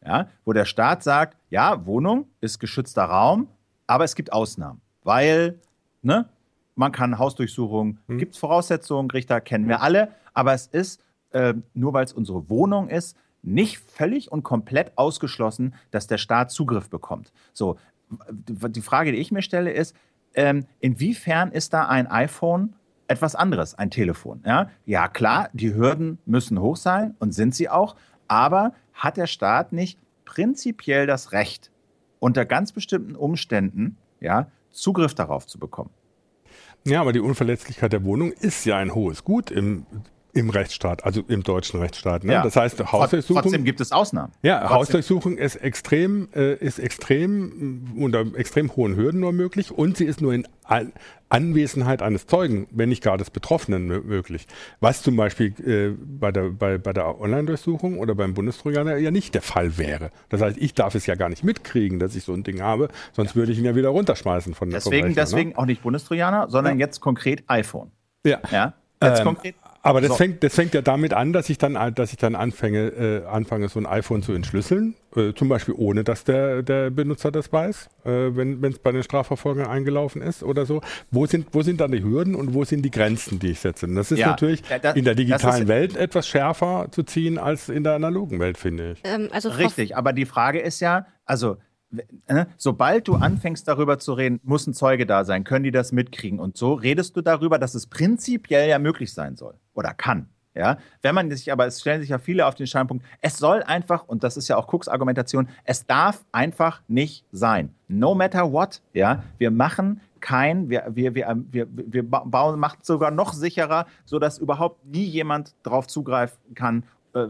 [0.01, 3.49] Ja, wo der Staat sagt, ja, Wohnung ist geschützter Raum,
[3.85, 5.59] aber es gibt Ausnahmen, weil,
[6.01, 6.29] ne,
[6.75, 8.17] man kann Hausdurchsuchungen, hm.
[8.17, 12.49] gibt es Voraussetzungen, Richter kennen wir alle, aber es ist, äh, nur weil es unsere
[12.49, 17.31] Wohnung ist, nicht völlig und komplett ausgeschlossen, dass der Staat Zugriff bekommt.
[17.53, 17.77] So,
[18.09, 19.95] die Frage, die ich mir stelle, ist,
[20.33, 22.75] ähm, inwiefern ist da ein iPhone
[23.07, 24.43] etwas anderes, ein Telefon?
[24.45, 24.69] Ja?
[24.85, 27.95] ja, klar, die Hürden müssen hoch sein und sind sie auch,
[28.27, 31.71] aber hat der Staat nicht prinzipiell das Recht,
[32.19, 35.89] unter ganz bestimmten Umständen ja, Zugriff darauf zu bekommen?
[36.85, 39.85] Ja, aber die Unverletzlichkeit der Wohnung ist ja ein hohes Gut im
[40.33, 42.23] im Rechtsstaat, also im deutschen Rechtsstaat.
[42.23, 42.33] Ne?
[42.33, 42.43] Ja.
[42.43, 43.41] Das heißt, Hausdurchsuchung.
[43.41, 44.31] Trotzdem gibt es Ausnahmen.
[44.41, 44.77] Ja, Trotzdem.
[44.77, 50.05] Hausdurchsuchung ist extrem, äh, ist extrem äh, unter extrem hohen Hürden nur möglich und sie
[50.05, 50.93] ist nur in An
[51.31, 54.47] Anwesenheit eines Zeugen, wenn nicht gar des Betroffenen möglich.
[54.79, 59.35] Was zum Beispiel äh, bei der, bei, bei der Online-Durchsuchung oder beim Bundestrojaner ja nicht
[59.35, 60.09] der Fall wäre.
[60.29, 62.89] Das heißt, ich darf es ja gar nicht mitkriegen, dass ich so ein Ding habe,
[63.13, 63.35] sonst ja.
[63.35, 65.57] würde ich ihn ja wieder runterschmeißen von der Deswegen, Rechner, deswegen ne?
[65.59, 66.87] auch nicht Bundestrojaner, sondern ja.
[66.87, 67.91] jetzt konkret iPhone.
[68.25, 68.39] Ja.
[68.51, 68.73] ja?
[69.01, 70.15] Jetzt ähm, konkret aber das, so.
[70.15, 73.69] fängt, das fängt ja damit an, dass ich dann, dass ich dann anfange, äh, anfange,
[73.69, 74.95] so ein iPhone zu entschlüsseln.
[75.15, 79.03] Äh, zum Beispiel ohne, dass der, der Benutzer das weiß, äh, wenn es bei den
[79.03, 80.81] Strafverfolgern eingelaufen ist oder so.
[81.11, 83.85] Wo sind, wo sind dann die Hürden und wo sind die Grenzen, die ich setze?
[83.85, 87.69] Und das ist ja, natürlich das, in der digitalen Welt etwas schärfer zu ziehen als
[87.69, 89.01] in der analogen Welt, finde ich.
[89.03, 91.57] Ähm, also Richtig, aber die Frage ist ja, also
[92.27, 92.47] Ne?
[92.55, 96.39] sobald du anfängst darüber zu reden, muss ein Zeuge da sein, können die das mitkriegen
[96.39, 100.27] und so, redest du darüber, dass es prinzipiell ja möglich sein soll oder kann.
[100.55, 103.63] Ja, wenn man sich aber, es stellen sich ja viele auf den Standpunkt, es soll
[103.63, 107.73] einfach, und das ist ja auch Cooks Argumentation, es darf einfach nicht sein.
[107.87, 113.11] No matter what, ja, wir machen kein, wir, wir, wir, wir, wir bauen, macht sogar
[113.11, 116.83] noch sicherer, sodass überhaupt nie jemand drauf zugreifen kann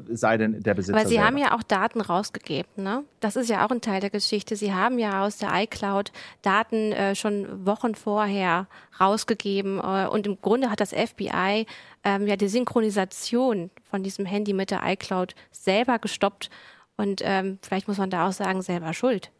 [0.10, 0.98] sei denn der Besitzer.
[0.98, 1.28] Aber Sie selber.
[1.28, 3.04] haben ja auch Daten rausgegeben, ne?
[3.20, 4.56] Das ist ja auch ein Teil der Geschichte.
[4.56, 6.12] Sie haben ja aus der iCloud
[6.42, 8.68] Daten äh, schon Wochen vorher
[9.00, 11.65] rausgegeben äh, und im Grunde hat das FBI
[12.04, 16.50] ähm, ja die Synchronisation von diesem Handy mit der iCloud selber gestoppt
[16.98, 19.32] und ähm, vielleicht muss man da auch sagen, selber schuld.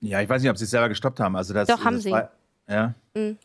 [0.00, 1.36] Ja, ich weiß nicht, ob Sie es selber gestoppt haben.
[1.36, 2.10] Also das, Doch, haben das Sie.
[2.10, 2.30] War,
[2.66, 2.94] ja.
[3.14, 3.36] Mhm.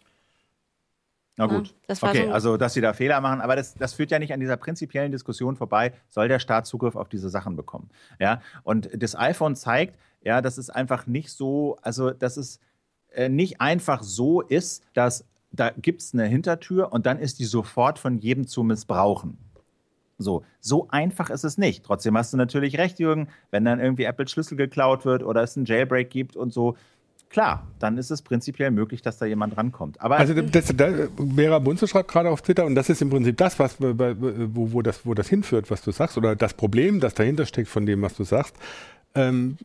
[1.37, 1.75] Na gut.
[1.89, 4.33] Ja, okay, so also dass sie da Fehler machen, aber das, das führt ja nicht
[4.33, 7.89] an dieser prinzipiellen Diskussion vorbei, soll der Staat Zugriff auf diese Sachen bekommen.
[8.19, 8.41] Ja?
[8.63, 12.59] Und das iPhone zeigt, ja, dass es einfach nicht so, also dass es
[13.11, 17.45] äh, nicht einfach so ist, dass da gibt es eine Hintertür und dann ist die
[17.45, 19.37] sofort von jedem zu missbrauchen.
[20.17, 21.83] So, so einfach ist es nicht.
[21.83, 25.57] Trotzdem hast du natürlich recht, Jürgen, wenn dann irgendwie Apple Schlüssel geklaut wird oder es
[25.57, 26.77] einen Jailbreak gibt und so,
[27.35, 29.99] klar, dann ist es prinzipiell möglich, dass da jemand rankommt.
[29.99, 33.35] Aber also das, das, Vera Bunze schreibt gerade auf Twitter und das ist im Prinzip
[33.35, 33.93] das, was wo,
[34.71, 37.85] wo, das, wo das hinführt, was du sagst, oder das Problem, das dahinter steckt von
[37.85, 38.55] dem, was du sagst.
[39.15, 39.57] Ähm,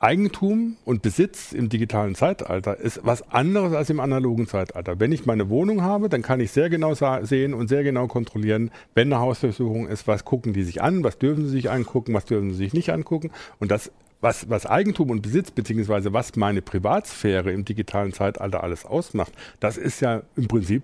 [0.00, 4.98] Eigentum und Besitz im digitalen Zeitalter ist was anderes als im analogen Zeitalter.
[4.98, 8.72] Wenn ich meine Wohnung habe, dann kann ich sehr genau sehen und sehr genau kontrollieren,
[8.94, 12.24] wenn eine Hausdurchsuchung ist, was gucken die sich an, was dürfen sie sich angucken, was
[12.24, 13.30] dürfen sie sich nicht angucken.
[13.60, 13.92] Und das,
[14.24, 19.76] was, was Eigentum und Besitz, beziehungsweise was meine Privatsphäre im digitalen Zeitalter alles ausmacht, das
[19.76, 20.82] ist ja im Prinzip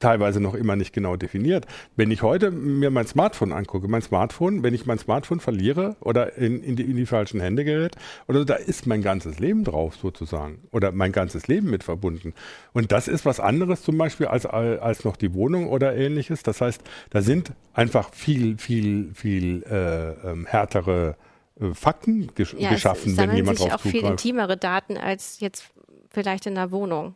[0.00, 1.66] teilweise noch immer nicht genau definiert.
[1.96, 6.36] Wenn ich heute mir mein Smartphone angucke, mein Smartphone, wenn ich mein Smartphone verliere oder
[6.36, 7.96] in, in, die, in die falschen Hände gerät,
[8.28, 12.34] oder da ist mein ganzes Leben drauf sozusagen oder mein ganzes Leben mit verbunden.
[12.74, 16.42] Und das ist was anderes zum Beispiel als, als noch die Wohnung oder ähnliches.
[16.42, 21.33] Das heißt, da sind einfach viel, viel, viel äh, ähm, härtere äh,
[21.72, 23.86] Fakten gesch ja, geschaffen, wenn jemand drauf zugreift.
[23.86, 25.70] auch viel intimere Daten als jetzt
[26.10, 27.14] vielleicht in der Wohnung.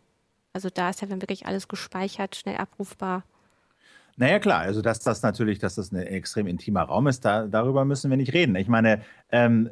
[0.52, 3.24] Also da ist ja dann wirklich alles gespeichert, schnell abrufbar.
[4.16, 7.84] Naja, klar, also dass das natürlich, dass das ein extrem intimer Raum ist, da, darüber
[7.84, 8.56] müssen wir nicht reden.
[8.56, 9.70] Ich meine, ähm,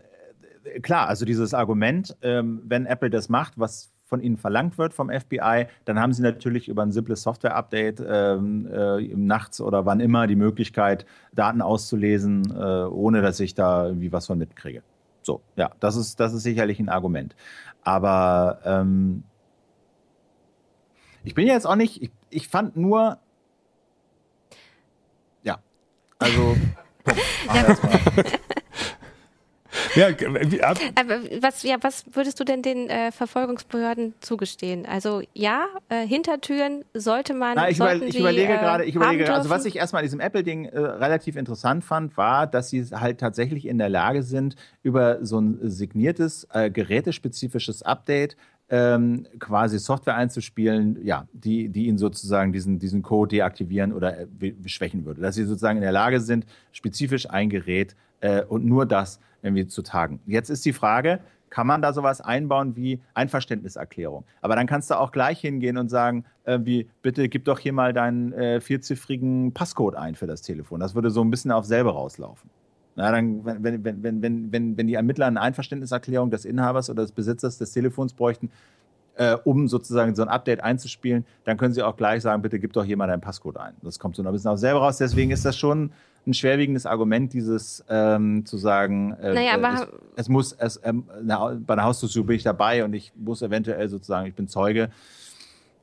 [0.83, 5.11] klar, also dieses Argument, ähm, wenn Apple das macht, was von ihnen verlangt wird vom
[5.11, 10.29] FBI, dann haben sie natürlich über ein simples Software-Update ähm, äh, nachts oder wann immer
[10.29, 14.83] die Möglichkeit, Daten auszulesen, äh, ohne dass ich da irgendwie was von mitkriege.
[15.23, 17.35] So, ja, das ist, das ist sicherlich ein Argument.
[17.83, 19.25] Aber ähm,
[21.25, 23.19] ich bin jetzt auch nicht, ich, ich fand nur,
[25.43, 25.59] ja,
[26.21, 26.57] also,
[27.53, 27.77] ja,
[30.95, 34.87] Aber was, ja, was würdest du denn den äh, Verfolgungsbehörden zugestehen?
[34.87, 37.55] Also ja, äh, Hintertüren sollte man.
[37.57, 40.21] Na, ich, über, ich überlege äh, gerade, ich überlege also was ich erstmal an diesem
[40.21, 45.25] Apple-Ding äh, relativ interessant fand, war, dass sie halt tatsächlich in der Lage sind, über
[45.25, 48.37] so ein signiertes, äh, gerätespezifisches Update
[48.69, 54.27] ähm, quasi Software einzuspielen, ja, die, die ihnen sozusagen diesen, diesen Code deaktivieren oder äh,
[54.67, 55.21] schwächen würde.
[55.21, 59.67] Dass sie sozusagen in der Lage sind, spezifisch ein Gerät äh, und nur das irgendwie
[59.67, 60.21] zu tagen.
[60.27, 61.21] Jetzt ist die Frage,
[61.51, 64.25] kann man da sowas einbauen wie Einverständniserklärung?
[64.41, 67.93] Aber dann kannst du auch gleich hingehen und sagen, wie, bitte gib doch hier mal
[67.93, 70.81] deinen äh, vierziffrigen Passcode ein für das Telefon.
[70.81, 72.51] Das würde so ein bisschen auf selber rauslaufen.
[72.97, 77.03] Na, dann, wenn, wenn, wenn, wenn, wenn, wenn die Ermittler eine Einverständniserklärung des Inhabers oder
[77.03, 78.51] des Besitzers des Telefons bräuchten,
[79.17, 82.73] äh, um sozusagen so ein Update einzuspielen, dann können sie auch gleich sagen, bitte gib
[82.73, 83.75] doch hier mal deinen Passcode ein.
[83.83, 84.99] Das kommt so ein bisschen auch selber raus.
[84.99, 85.91] Deswegen ist das schon
[86.27, 91.05] ein schwerwiegendes Argument, dieses ähm, zu sagen, äh, naja, aber ich, es muss, es, ähm,
[91.67, 94.91] bei einer Hausdurchsuchung bin ich dabei und ich muss eventuell sozusagen, ich bin Zeuge.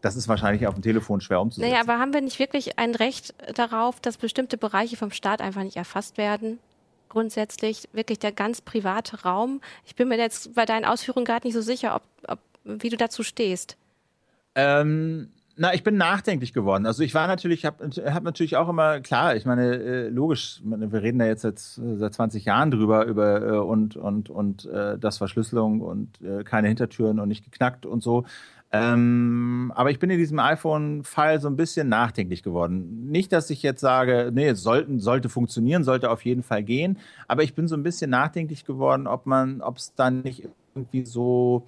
[0.02, 1.72] Das ist wahrscheinlich auf dem Telefon schwer umzusetzen.
[1.72, 5.64] Naja, aber haben wir nicht wirklich ein Recht darauf, dass bestimmte Bereiche vom Staat einfach
[5.64, 6.60] nicht erfasst werden?
[7.14, 9.62] grundsätzlich wirklich der ganz private Raum.
[9.86, 12.98] Ich bin mir jetzt bei deinen Ausführungen gerade nicht so sicher, ob, ob, wie du
[12.98, 13.78] dazu stehst.
[14.56, 16.86] Ähm, na, ich bin nachdenklich geworden.
[16.88, 21.02] Also ich war natürlich, habe hab natürlich auch immer, klar, ich meine, äh, logisch, wir
[21.02, 25.18] reden da jetzt seit, seit 20 Jahren drüber, über äh, und, und, und äh, das
[25.20, 28.26] Verschlüsselung und keine Hintertüren und nicht geknackt und so.
[28.76, 33.12] Ähm, aber ich bin in diesem iPhone-Fall so ein bisschen nachdenklich geworden.
[33.12, 36.98] Nicht, dass ich jetzt sage, nee, es sollten, sollte funktionieren, sollte auf jeden Fall gehen,
[37.28, 41.06] aber ich bin so ein bisschen nachdenklich geworden, ob man, ob es dann nicht irgendwie
[41.06, 41.68] so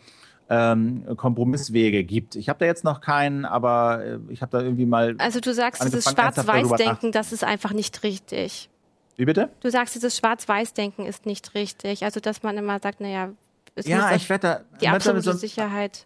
[0.50, 2.36] ähm, Kompromisswege gibt.
[2.36, 5.16] Ich habe da jetzt noch keinen, aber äh, ich habe da irgendwie mal.
[5.18, 8.70] Also du sagst, dieses Schwarz-Weiß-Denken, das ist einfach nicht richtig.
[9.18, 9.50] Wie bitte?
[9.62, 12.04] Du sagst, dieses Schwarz-Weiß-Denken ist nicht richtig.
[12.04, 13.30] Also dass man immer sagt, naja,
[13.76, 16.06] es ja, ich werde da, die absolute so, Sicherheit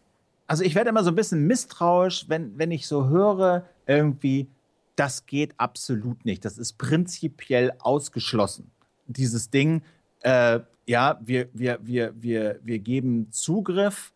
[0.50, 4.50] also ich werde immer so ein bisschen misstrauisch, wenn, wenn ich so höre, irgendwie,
[4.96, 6.44] das geht absolut nicht.
[6.44, 8.72] Das ist prinzipiell ausgeschlossen.
[9.06, 9.84] Dieses Ding,
[10.22, 14.12] äh, ja, wir, wir, wir, wir, wir geben Zugriff.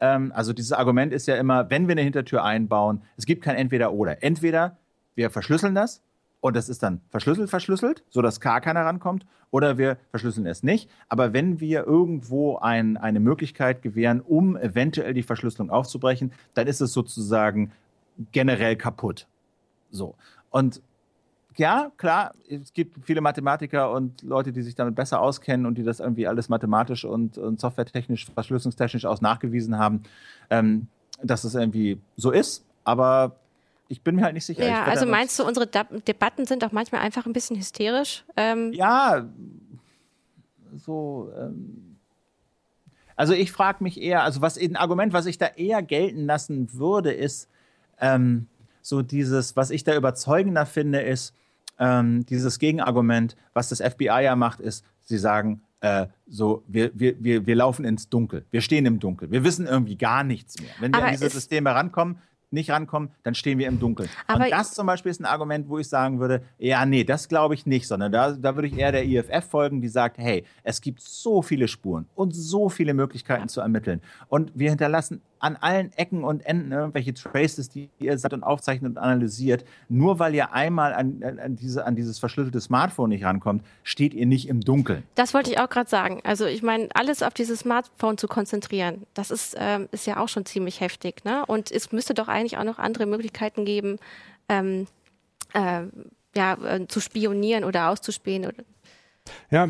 [0.00, 3.56] Ähm, also dieses Argument ist ja immer, wenn wir eine Hintertür einbauen, es gibt kein
[3.56, 4.22] Entweder-Oder.
[4.22, 4.76] Entweder
[5.14, 6.02] wir verschlüsseln das
[6.40, 10.90] und das ist dann verschlüsselt, verschlüsselt, sodass gar keiner rankommt, oder wir verschlüsseln es nicht.
[11.08, 16.80] Aber wenn wir irgendwo ein, eine Möglichkeit gewähren, um eventuell die Verschlüsselung aufzubrechen, dann ist
[16.80, 17.72] es sozusagen
[18.32, 19.26] generell kaputt.
[19.90, 20.14] So.
[20.50, 20.82] Und
[21.58, 25.82] ja, klar, es gibt viele Mathematiker und Leute, die sich damit besser auskennen und die
[25.82, 30.02] das irgendwie alles mathematisch und, und softwaretechnisch, verschlüsselungstechnisch aus nachgewiesen haben,
[30.50, 30.86] ähm,
[31.22, 32.64] dass es irgendwie so ist.
[32.84, 33.36] Aber
[33.88, 34.66] ich bin mir halt nicht sicher.
[34.66, 38.24] Ja, also meinst du, unsere Debatten sind auch manchmal einfach ein bisschen hysterisch?
[38.36, 39.26] Ähm ja,
[40.76, 41.32] so.
[41.36, 41.96] Ähm,
[43.16, 46.72] Also ich frage mich eher, also was ein Argument, was ich da eher gelten lassen
[46.74, 47.48] würde, ist
[48.00, 48.46] ähm,
[48.80, 51.34] so dieses, was ich da überzeugender finde, ist
[51.78, 57.22] ähm, dieses Gegenargument, was das FBI ja macht, ist, sie sagen, äh, so, wir, wir,
[57.22, 60.70] wir, wir laufen ins Dunkel, wir stehen im Dunkel, wir wissen irgendwie gar nichts mehr.
[60.80, 62.18] Wenn wir Aber an diese Systeme rankommen,
[62.50, 64.08] nicht rankommen, dann stehen wir im Dunkeln.
[64.26, 67.28] Aber und das zum Beispiel ist ein Argument, wo ich sagen würde, ja, nee, das
[67.28, 70.44] glaube ich nicht, sondern da, da würde ich eher der IFF folgen, die sagt, hey,
[70.62, 74.00] es gibt so viele Spuren und so viele Möglichkeiten zu ermitteln.
[74.28, 78.90] Und wir hinterlassen an allen Ecken und Enden irgendwelche Traces, die ihr seid und aufzeichnet
[78.90, 79.64] und analysiert.
[79.88, 84.26] Nur weil ihr einmal an, an, diese, an dieses verschlüsselte Smartphone nicht rankommt, steht ihr
[84.26, 85.02] nicht im Dunkeln.
[85.14, 86.20] Das wollte ich auch gerade sagen.
[86.24, 90.28] Also ich meine, alles auf dieses Smartphone zu konzentrieren, das ist, ähm, ist ja auch
[90.28, 91.24] schon ziemlich heftig.
[91.24, 91.44] Ne?
[91.46, 93.98] Und es müsste doch eigentlich auch noch andere Möglichkeiten geben,
[94.48, 94.86] ähm,
[95.54, 95.82] äh,
[96.36, 98.46] ja, äh, zu spionieren oder auszuspähen.
[98.46, 98.64] Oder
[99.50, 99.68] ja,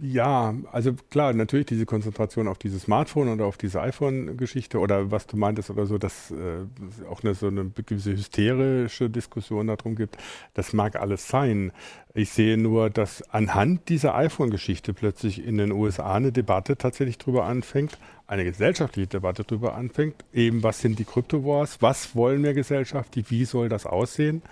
[0.00, 5.26] ja, also klar, natürlich diese Konzentration auf dieses Smartphone oder auf diese iPhone-Geschichte oder was
[5.26, 6.66] du meintest oder so, dass äh,
[7.10, 10.18] auch eine, so eine gewisse hysterische Diskussion darum gibt,
[10.54, 11.72] das mag alles sein.
[12.14, 17.44] Ich sehe nur, dass anhand dieser iPhone-Geschichte plötzlich in den USA eine Debatte tatsächlich drüber
[17.44, 23.28] anfängt, eine gesellschaftliche Debatte drüber anfängt, eben was sind die Crypto-Wars, was wollen wir gesellschaftlich,
[23.30, 24.42] wie soll das aussehen?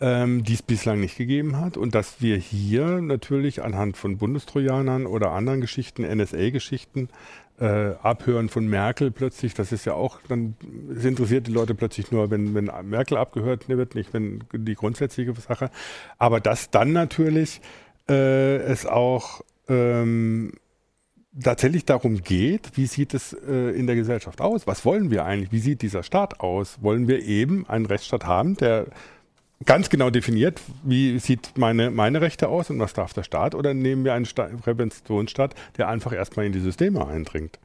[0.00, 5.06] Ähm, die es bislang nicht gegeben hat und dass wir hier natürlich anhand von Bundestrojanern
[5.06, 7.08] oder anderen Geschichten, NSA-Geschichten,
[7.60, 10.54] äh, Abhören von Merkel plötzlich, das ist ja auch, dann
[10.96, 15.34] es interessiert die Leute plötzlich nur, wenn, wenn Merkel abgehört wird, nicht wenn die grundsätzliche
[15.34, 15.70] Sache.
[16.18, 17.60] Aber dass dann natürlich
[18.08, 20.52] äh, es auch ähm,
[21.38, 24.66] tatsächlich darum geht, wie sieht es äh, in der Gesellschaft aus?
[24.66, 25.52] Was wollen wir eigentlich?
[25.52, 26.82] Wie sieht dieser Staat aus?
[26.82, 28.86] Wollen wir eben einen Rechtsstaat haben, der
[29.66, 33.74] ganz genau definiert, wie sieht meine, meine Rechte aus und was darf der Staat, oder
[33.74, 37.58] nehmen wir einen Präventionsstaat, der einfach erstmal in die Systeme eindringt?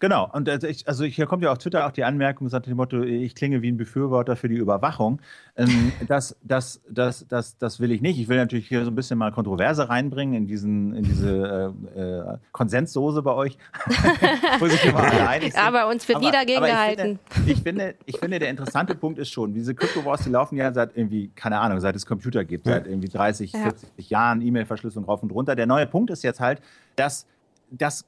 [0.00, 2.78] Genau, und also, ich, also hier kommt ja auf Twitter auch die Anmerkung, sagt dem
[2.78, 5.20] Motto, ich klinge wie ein Befürworter für die Überwachung.
[5.56, 8.18] Ähm, das, das, das, das, das will ich nicht.
[8.18, 12.00] Ich will natürlich hier so ein bisschen mal Kontroverse reinbringen in, diesen, in diese äh,
[12.00, 13.58] äh, Konsenssoße bei euch,
[14.58, 15.62] wo sich immer alle einig sind.
[15.62, 17.18] Aber uns wird aber, nie dagegen gehalten.
[17.46, 20.72] Ich finde, ich, finde, der interessante Punkt ist schon, diese Crypto Wars, die laufen ja
[20.72, 23.60] seit irgendwie, keine Ahnung, seit es Computer gibt, seit irgendwie 30, ja.
[23.64, 25.54] 40 Jahren, E-Mail-Verschlüsselung rauf und runter.
[25.56, 26.62] Der neue Punkt ist jetzt halt,
[26.96, 27.26] dass
[27.70, 28.06] das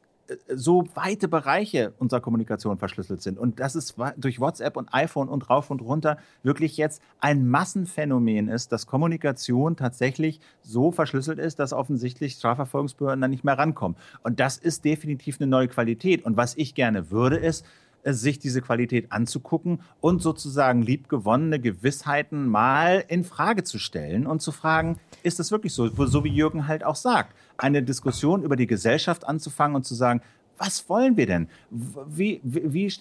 [0.49, 3.39] so weite Bereiche unserer Kommunikation verschlüsselt sind.
[3.39, 8.49] Und dass es durch WhatsApp und iPhone und rauf und runter wirklich jetzt ein Massenphänomen
[8.49, 13.97] ist, dass Kommunikation tatsächlich so verschlüsselt ist, dass offensichtlich Strafverfolgungsbehörden da nicht mehr rankommen.
[14.23, 16.25] Und das ist definitiv eine neue Qualität.
[16.25, 17.67] Und was ich gerne würde, ist, äh,
[18.05, 24.53] sich diese Qualität anzugucken und sozusagen liebgewonnene Gewissheiten mal in Frage zu stellen und zu
[24.53, 28.67] fragen, ist das wirklich so, so wie Jürgen halt auch sagt, eine Diskussion über die
[28.67, 30.21] Gesellschaft anzufangen und zu sagen,
[30.59, 31.49] was wollen wir denn?
[31.71, 32.93] Wie, wie, wie,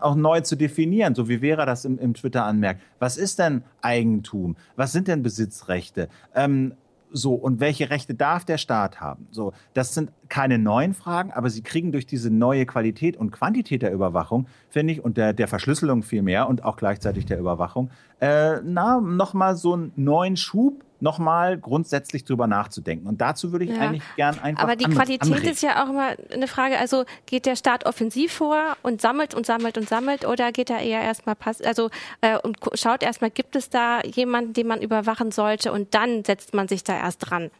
[0.00, 2.80] auch neu zu definieren, so wie Vera das im, im Twitter anmerkt.
[2.98, 4.56] Was ist denn Eigentum?
[4.74, 6.08] Was sind denn Besitzrechte?
[6.34, 6.74] Ähm,
[7.14, 9.28] so, und welche Rechte darf der Staat haben?
[9.30, 13.82] So, das sind keine neuen Fragen, aber sie kriegen durch diese neue Qualität und Quantität
[13.82, 18.56] der Überwachung, finde ich, und der, der Verschlüsselung vielmehr und auch gleichzeitig der Überwachung, äh,
[18.64, 23.06] na, nochmal so einen neuen Schub, nochmal grundsätzlich drüber nachzudenken.
[23.06, 23.78] Und dazu würde ich ja.
[23.78, 24.62] eigentlich gern einfach.
[24.62, 25.48] Aber die Qualität anregen.
[25.50, 26.78] ist ja auch immer eine Frage.
[26.78, 30.80] Also geht der Staat offensiv vor und sammelt und sammelt und sammelt oder geht er
[30.80, 35.30] eher erstmal pass also äh, und schaut erstmal, gibt es da jemanden, den man überwachen
[35.30, 37.50] sollte und dann setzt man sich da erst dran.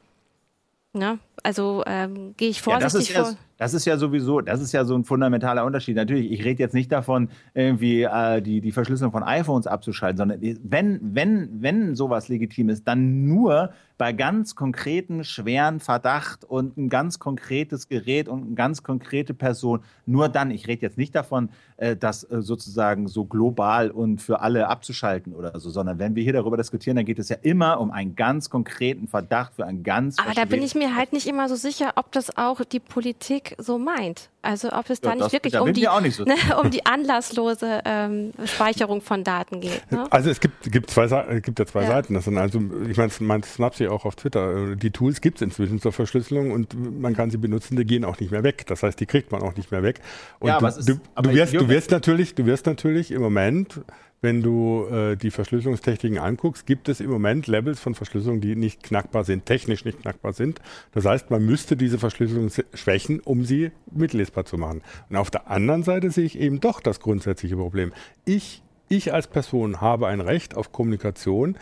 [0.93, 1.19] Ne?
[1.43, 3.39] Also ähm, gehe ich vorsichtig ja, das vor.
[3.59, 5.97] das ist ja sowieso, das ist ja so ein fundamentaler Unterschied.
[5.97, 10.41] Natürlich, ich rede jetzt nicht davon, irgendwie äh, die, die Verschlüsselung von iPhones abzuschalten, sondern
[10.63, 16.89] wenn, wenn, wenn sowas legitim ist, dann nur bei ganz konkreten, schweren Verdacht und ein
[16.89, 19.81] ganz konkretes Gerät und eine ganz konkrete Person.
[20.05, 24.41] Nur dann, ich rede jetzt nicht davon, äh, das äh, sozusagen so global und für
[24.41, 27.81] alle abzuschalten oder so, sondern wenn wir hier darüber diskutieren, dann geht es ja immer
[27.81, 30.19] um einen ganz konkreten Verdacht für ein ganz.
[30.19, 33.55] Aber da bin ich mir halt nicht immer so sicher, ob das auch die Politik
[33.59, 34.31] so meint.
[34.43, 37.81] Also ob es da ja, nicht das, wirklich um die, so ne, um die anlasslose
[37.85, 39.91] ähm, Speicherung von Daten geht.
[39.91, 40.07] Ne?
[40.11, 41.07] Also es gibt, gibt, zwei,
[41.41, 41.89] gibt ja zwei ja.
[41.89, 42.15] Seiten.
[42.15, 44.77] Das sind also, ich meine, man snappt sie auch auf Twitter.
[44.77, 48.21] Die Tools gibt es inzwischen zur Verschlüsselung und man kann sie benutzen, die gehen auch
[48.21, 48.67] nicht mehr weg.
[48.67, 50.01] Das heißt, die kriegt man auch nicht mehr weg.
[50.41, 53.81] Und ja, du, ist, du, du, wirst, du wirst natürlich, du wirst natürlich im Moment
[54.25, 58.83] wenn du äh, die Verschlüsselungstechniken anguckst, gibt es im Moment Levels von Verschlüsselung, die nicht
[58.83, 60.61] knackbar sind, technisch nicht knackbar sind.
[60.93, 64.81] Das heißt, man müsste diese Verschlüsselung schwächen, um sie mitlesbar zu machen.
[65.11, 67.93] Und auf der anderen Seite sehe ich eben doch das grundsätzliche Problem.
[68.25, 71.59] Ich, ich als Person habe ein Recht auf Kommunikation,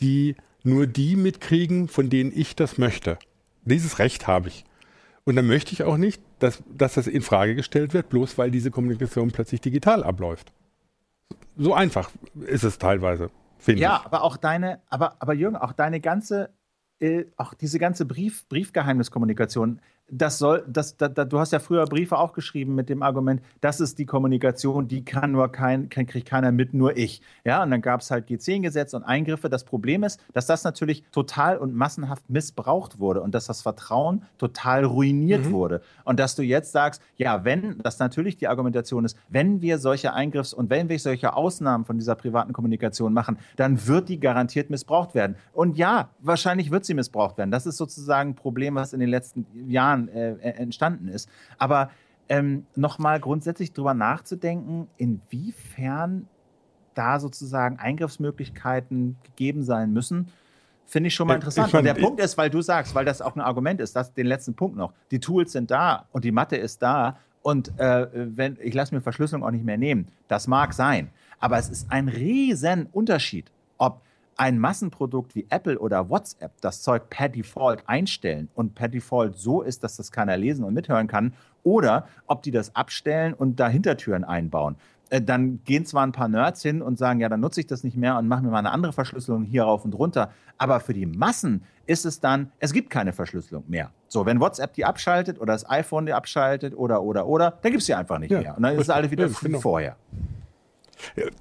[0.00, 3.18] die nur die mitkriegen, von denen ich das möchte.
[3.64, 4.66] Dieses Recht habe ich.
[5.24, 8.50] Und dann möchte ich auch nicht, dass, dass das in Frage gestellt wird, bloß weil
[8.50, 10.52] diese Kommunikation plötzlich digital abläuft.
[11.56, 12.10] So einfach
[12.46, 14.00] ist es teilweise, finde ja, ich.
[14.00, 16.52] Ja, aber auch deine, aber, aber Jürgen, auch deine ganze,
[17.00, 21.84] äh, auch diese ganze Brief, Briefgeheimniskommunikation, das soll, das, da, da, du hast ja früher
[21.86, 26.06] Briefe auch geschrieben mit dem Argument, das ist die Kommunikation, die kann nur kein, kann,
[26.06, 27.22] kriegt keiner mit, nur ich.
[27.44, 29.48] Ja, und dann gab es halt G10-Gesetz und Eingriffe.
[29.48, 34.24] Das Problem ist, dass das natürlich total und massenhaft missbraucht wurde und dass das Vertrauen
[34.38, 35.52] total ruiniert mhm.
[35.52, 35.80] wurde.
[36.04, 40.12] Und dass du jetzt sagst, ja, wenn, das natürlich die Argumentation ist, wenn wir solche
[40.12, 44.68] Eingriffs- und wenn wir solche Ausnahmen von dieser privaten Kommunikation machen, dann wird die garantiert
[44.68, 45.36] missbraucht werden.
[45.52, 47.50] Und ja, wahrscheinlich wird sie missbraucht werden.
[47.50, 51.28] Das ist sozusagen ein Problem, was in den letzten Jahren Jahren äh, äh, entstanden ist.
[51.58, 51.90] Aber
[52.28, 56.26] ähm, nochmal grundsätzlich darüber nachzudenken, inwiefern
[56.94, 60.28] da sozusagen Eingriffsmöglichkeiten gegeben sein müssen,
[60.86, 61.70] finde ich schon mal interessant.
[61.70, 64.14] Fand, und der Punkt ist, weil du sagst, weil das auch ein Argument ist, dass
[64.14, 68.06] den letzten Punkt noch, die Tools sind da und die Matte ist da und äh,
[68.12, 71.90] wenn ich lasse mir Verschlüsselung auch nicht mehr nehmen, das mag sein, aber es ist
[71.90, 74.02] ein riesen Unterschied, ob
[74.36, 79.62] ein Massenprodukt wie Apple oder WhatsApp das Zeug per Default einstellen und per Default so
[79.62, 83.68] ist, dass das keiner lesen und mithören kann, oder ob die das abstellen und da
[83.68, 84.76] Hintertüren einbauen.
[85.10, 87.84] Äh, dann gehen zwar ein paar Nerds hin und sagen, ja, dann nutze ich das
[87.84, 90.30] nicht mehr und mache mir mal eine andere Verschlüsselung hier rauf und runter.
[90.58, 93.90] Aber für die Massen ist es dann, es gibt keine Verschlüsselung mehr.
[94.08, 97.80] So, wenn WhatsApp die abschaltet oder das iPhone die abschaltet oder, oder, oder, dann gibt
[97.80, 98.56] es sie einfach nicht ja, mehr.
[98.56, 99.60] Und dann ist es alles wieder ja, wie genau.
[99.60, 99.96] vorher.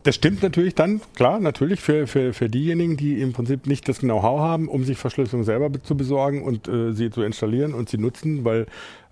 [0.04, 4.00] Das stimmt natürlich dann, klar, natürlich für, für, für diejenigen, die im Prinzip nicht das
[4.00, 7.98] Know-how haben, um sich Verschlüsselung selber zu besorgen und äh, sie zu installieren und sie
[7.98, 8.66] nutzen, weil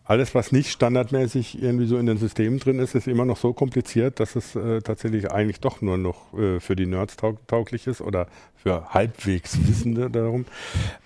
[0.04, 3.54] alles, was nicht standardmäßig irgendwie so in den Systemen drin ist, ist immer noch so
[3.54, 7.88] kompliziert, dass es äh, tatsächlich eigentlich doch nur noch äh, für die Nerds taug tauglich
[7.88, 10.46] ist oder für halbwegs Wissende darum.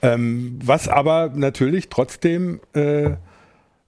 [0.02, 3.18] Ähm, was aber natürlich trotzdem äh, äh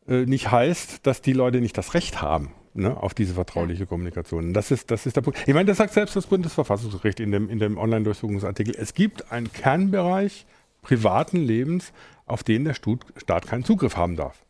[0.08, 4.54] nicht heißt, dass die Leute nicht das Recht haben ne, auf diese vertrauliche Kommunikation.
[4.54, 5.40] Das ist, das ist der Punkt.
[5.46, 8.76] Ich meine, das sagt selbst das Bundesverfassungsgericht in dem, in dem Online-Durchsuchungsartikel.
[8.78, 10.46] Es gibt einen Kernbereich
[10.82, 11.92] privaten Lebens,
[12.26, 14.46] auf den der Staat keinen Zugriff haben darf.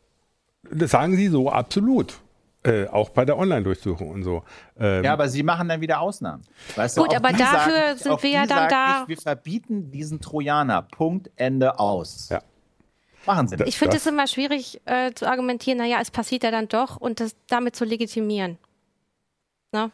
[0.71, 2.19] Das sagen Sie so absolut.
[2.63, 4.43] Äh, auch bei der Online-Durchsuchung und so.
[4.77, 6.43] Ähm ja, aber Sie machen dann wieder Ausnahmen.
[6.75, 9.01] Weißt Gut, aber dafür sagen, sind wir ja dann da.
[9.03, 10.81] Ich, wir verbieten diesen Trojaner.
[10.81, 12.29] Punkt, Ende aus.
[12.29, 12.41] Ja.
[13.27, 13.67] Machen Sie das.
[13.67, 17.19] Ich finde es immer schwierig äh, zu argumentieren, naja, es passiert ja dann doch und
[17.19, 18.57] das damit zu legitimieren.
[19.71, 19.91] Na?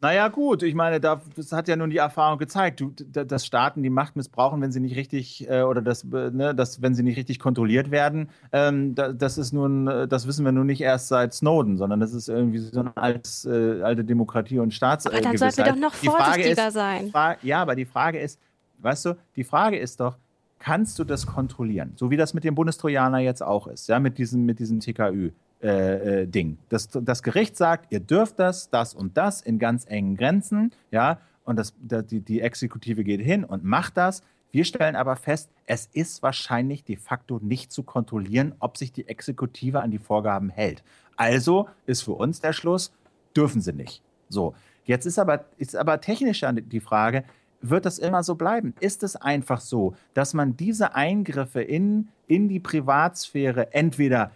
[0.00, 3.90] Naja, gut, ich meine, das hat ja nun die Erfahrung gezeigt, du, dass Staaten die
[3.90, 7.16] Macht missbrauchen, wenn sie nicht richtig, äh, oder das, äh, ne, dass, wenn sie nicht
[7.16, 8.30] richtig kontrolliert werden.
[8.52, 12.14] Ähm, das ist nun, äh, das wissen wir nun nicht erst seit Snowden, sondern das
[12.14, 15.04] ist irgendwie so eine äh, alte Demokratie und Staats.
[15.08, 17.10] Aber dann sollten wir doch noch vorsichtiger ist, sein.
[17.10, 18.38] Frage, ja, aber die Frage ist,
[18.78, 20.16] weißt du, die Frage ist doch,
[20.58, 21.92] kannst du das kontrollieren.
[21.96, 25.30] So wie das mit dem Bundestrojaner jetzt auch ist, ja, mit diesem, mit diesem TKÜ.
[25.60, 26.56] Äh, äh, Ding.
[26.68, 31.18] Das, das Gericht sagt, ihr dürft das, das und das in ganz engen Grenzen, ja,
[31.42, 34.22] und das, die, die Exekutive geht hin und macht das.
[34.52, 39.08] Wir stellen aber fest, es ist wahrscheinlich de facto nicht zu kontrollieren, ob sich die
[39.08, 40.84] Exekutive an die Vorgaben hält.
[41.16, 42.92] Also ist für uns der Schluss,
[43.36, 44.00] dürfen sie nicht.
[44.28, 44.54] So,
[44.84, 47.24] jetzt ist aber, ist aber technisch die Frage,
[47.60, 48.74] wird das immer so bleiben?
[48.80, 54.30] Ist es einfach so, dass man diese Eingriffe in, in die Privatsphäre entweder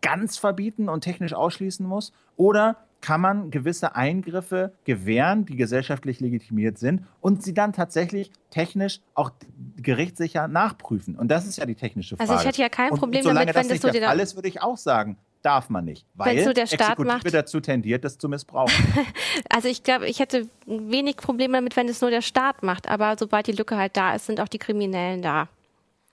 [0.00, 6.78] ganz verbieten und technisch ausschließen muss oder kann man gewisse Eingriffe gewähren, die gesellschaftlich legitimiert
[6.78, 9.30] sind und sie dann tatsächlich technisch auch
[9.76, 11.16] gerichtssicher nachprüfen.
[11.16, 12.30] Und das ist ja die technische Frage.
[12.30, 14.48] Also ich hätte ja kein Problem damit, wenn das, das so der Fall ist, würde
[14.48, 15.16] ich auch sagen,
[15.48, 18.74] darf man nicht, weil so der Staat macht, dazu tendiert, das zu missbrauchen.
[19.48, 23.16] also ich glaube, ich hätte wenig Probleme damit, wenn es nur der Staat macht, aber
[23.18, 25.48] sobald die Lücke halt da ist, sind auch die Kriminellen da.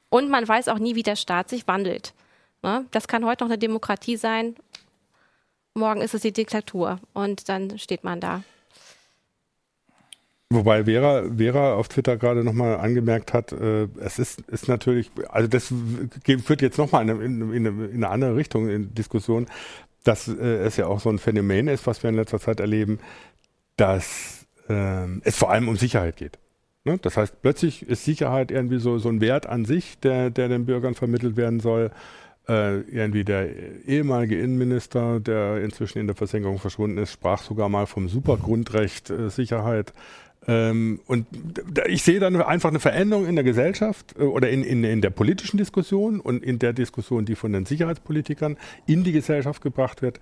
[0.09, 2.13] Und man weiß auch nie, wie der Staat sich wandelt.
[2.63, 2.86] Ne?
[2.91, 4.55] Das kann heute noch eine Demokratie sein,
[5.73, 8.41] morgen ist es die Diktatur und dann steht man da.
[10.51, 15.47] Wobei Vera, Vera auf Twitter gerade nochmal angemerkt hat, äh, es ist, ist natürlich, also
[15.47, 15.73] das
[16.43, 19.47] führt jetzt nochmal in, in, in, in eine andere Richtung in Diskussion,
[20.03, 22.99] dass äh, es ja auch so ein Phänomen ist, was wir in letzter Zeit erleben,
[23.75, 26.37] dass äh, es vor allem um Sicherheit geht.
[26.83, 26.99] Ne?
[27.01, 30.65] Das heißt, plötzlich ist Sicherheit irgendwie so, so ein Wert an sich, der, der den
[30.65, 31.91] Bürgern vermittelt werden soll.
[32.47, 33.49] Äh, irgendwie der
[33.87, 39.31] ehemalige Innenminister, der inzwischen in der Versenkung verschwunden ist, sprach sogar mal vom Supergrundrecht äh,
[39.31, 39.93] Sicherheit.
[40.47, 41.25] Ähm, und
[41.87, 45.09] ich sehe dann einfach eine Veränderung in der Gesellschaft äh, oder in, in, in der
[45.09, 50.19] politischen Diskussion und in der Diskussion, die von den Sicherheitspolitikern in die Gesellschaft gebracht wird,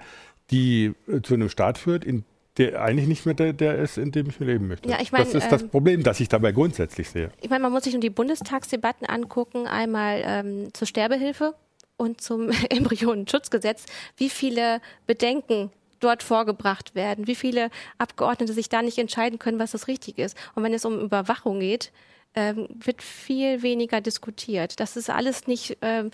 [0.52, 2.24] die äh, zu einem Staat führt, in
[2.58, 4.88] der eigentlich nicht mehr der, der ist, in dem ich leben möchte.
[4.88, 7.32] Ja, ich mein, das ist ähm, das Problem, das ich dabei grundsätzlich sehe.
[7.42, 11.56] Ich meine, man muss sich nur die Bundestagsdebatten angucken, einmal ähm, zur Sterbehilfe
[11.98, 13.86] und zum Embryonenschutzgesetz,
[14.18, 15.72] wie viele Bedenken
[16.04, 20.38] dort vorgebracht werden, wie viele Abgeordnete sich da nicht entscheiden können, was das richtig ist.
[20.56, 21.92] Und wenn es um Überwachung geht,
[22.36, 24.80] ähm, wird viel weniger diskutiert.
[24.80, 26.12] Das ist alles nicht, ähm,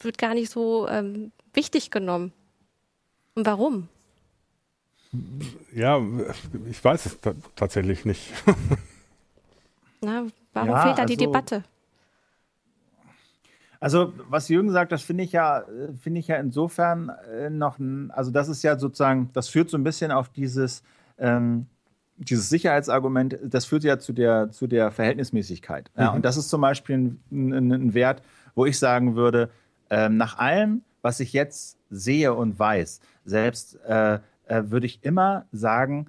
[0.00, 2.32] wird gar nicht so ähm, wichtig genommen.
[3.34, 3.88] Und warum?
[5.74, 6.00] Ja,
[6.70, 7.18] ich weiß es
[7.54, 8.32] tatsächlich nicht.
[10.00, 11.64] Na, warum ja, fehlt da also, die Debatte?
[13.82, 15.64] Also, was Jürgen sagt, das finde ich ja,
[16.00, 17.80] finde ich ja insofern äh, noch,
[18.10, 20.84] also das ist ja sozusagen, das führt so ein bisschen auf dieses,
[21.18, 21.66] ähm,
[22.16, 25.90] dieses Sicherheitsargument, das führt ja zu der, zu der Verhältnismäßigkeit.
[25.98, 26.16] Ja, mhm.
[26.16, 28.22] Und das ist zum Beispiel ein, ein, ein Wert,
[28.54, 29.50] wo ich sagen würde,
[29.90, 35.46] ähm, nach allem, was ich jetzt sehe und weiß, selbst äh, äh, würde ich immer
[35.50, 36.06] sagen,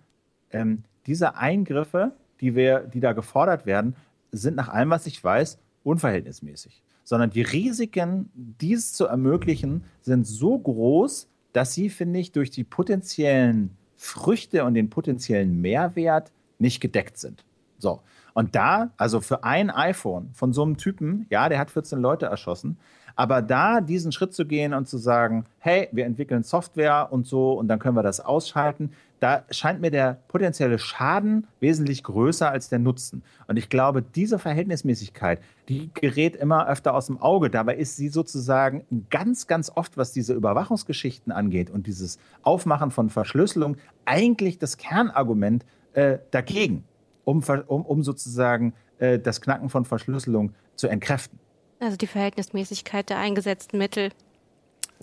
[0.51, 3.95] ähm, diese Eingriffe, die, wir, die da gefordert werden,
[4.31, 6.82] sind nach allem, was ich weiß, unverhältnismäßig.
[7.03, 12.63] Sondern die Risiken, dies zu ermöglichen, sind so groß, dass sie, finde ich, durch die
[12.63, 17.45] potenziellen Früchte und den potenziellen Mehrwert nicht gedeckt sind.
[17.77, 18.01] So.
[18.33, 22.25] Und da, also für ein iPhone von so einem Typen, ja, der hat 14 Leute
[22.25, 22.77] erschossen,
[23.15, 27.53] aber da diesen Schritt zu gehen und zu sagen, hey, wir entwickeln Software und so
[27.53, 28.91] und dann können wir das ausschalten,
[29.23, 33.23] da scheint mir der potenzielle Schaden wesentlich größer als der Nutzen.
[33.47, 37.49] Und ich glaube, diese Verhältnismäßigkeit, die gerät immer öfter aus dem Auge.
[37.49, 43.09] Dabei ist sie sozusagen ganz, ganz oft, was diese Überwachungsgeschichten angeht und dieses Aufmachen von
[43.09, 46.83] Verschlüsselung, eigentlich das Kernargument äh, dagegen,
[47.23, 51.39] um, um, um sozusagen äh, das Knacken von Verschlüsselung zu entkräften.
[51.79, 54.09] Also die Verhältnismäßigkeit der eingesetzten Mittel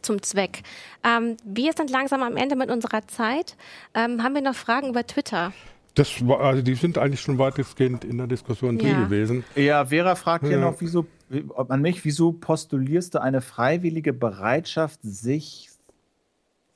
[0.03, 0.63] zum Zweck.
[1.05, 3.57] Ähm, wir sind langsam am Ende mit unserer Zeit.
[3.95, 5.53] Ähm, haben wir noch Fragen über Twitter?
[5.95, 8.83] Das war, also die sind eigentlich schon weitestgehend in der Diskussion ja.
[8.83, 9.45] drin gewesen.
[9.57, 10.61] Ja, Vera fragt hier ja.
[10.61, 11.07] noch, wieso,
[11.49, 15.69] ob an mich, wieso postulierst du eine freiwillige Bereitschaft, sich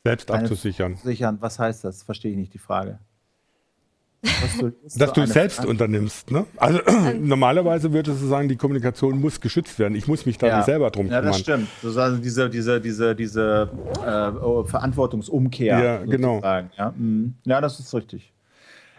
[0.02, 0.96] selbst abzusichern?
[0.96, 1.38] Sichern.
[1.40, 2.02] Was heißt das?
[2.02, 2.98] Verstehe ich nicht die Frage.
[4.58, 5.68] Du, dass du es selbst Frage?
[5.68, 6.30] unternimmst.
[6.30, 6.46] Ne?
[6.56, 6.80] Also
[7.20, 9.94] normalerweise würdest du sagen, die Kommunikation muss geschützt werden.
[9.94, 10.56] Ich muss mich da ja.
[10.56, 11.24] nicht selber drum kümmern.
[11.24, 11.68] Ja, das stimmt.
[11.82, 13.70] Sozusagen diese, diese, diese, diese
[14.04, 15.78] äh, oh, Verantwortungsumkehr.
[15.82, 16.40] Ja, genau.
[16.42, 16.94] Ja?
[16.96, 17.34] Mhm.
[17.44, 18.32] ja, das ist richtig.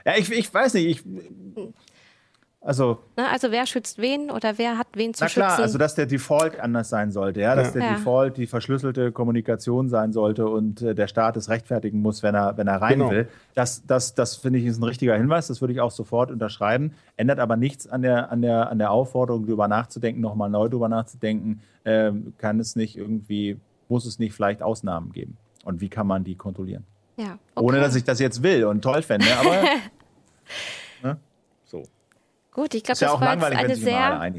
[0.05, 1.03] Ja, ich, ich weiß nicht, ich,
[2.65, 5.61] also, Na, also wer schützt wen oder wer hat wen zu na klar, schützen?
[5.61, 7.73] also dass der Default anders sein sollte, ja, dass ja.
[7.73, 7.93] der ja.
[7.97, 12.57] Default die verschlüsselte Kommunikation sein sollte und äh, der Staat es rechtfertigen muss, wenn er,
[12.57, 13.11] wenn er rein genau.
[13.11, 13.27] will.
[13.53, 16.95] Das, das, das finde ich ist ein richtiger Hinweis, das würde ich auch sofort unterschreiben.
[17.17, 20.89] Ändert aber nichts an der, an der, an der Aufforderung, darüber nachzudenken, nochmal neu darüber
[20.89, 21.61] nachzudenken.
[21.85, 23.59] Ähm, kann es nicht irgendwie,
[23.89, 25.37] muss es nicht vielleicht Ausnahmen geben?
[25.65, 26.83] Und wie kann man die kontrollieren?
[27.17, 27.65] Ja, okay.
[27.67, 29.61] Ohne dass ich das jetzt will und toll fände, aber.
[31.03, 31.17] ne?
[32.55, 34.31] Gut, ich glaube, ja das war langweilig, eine sehr,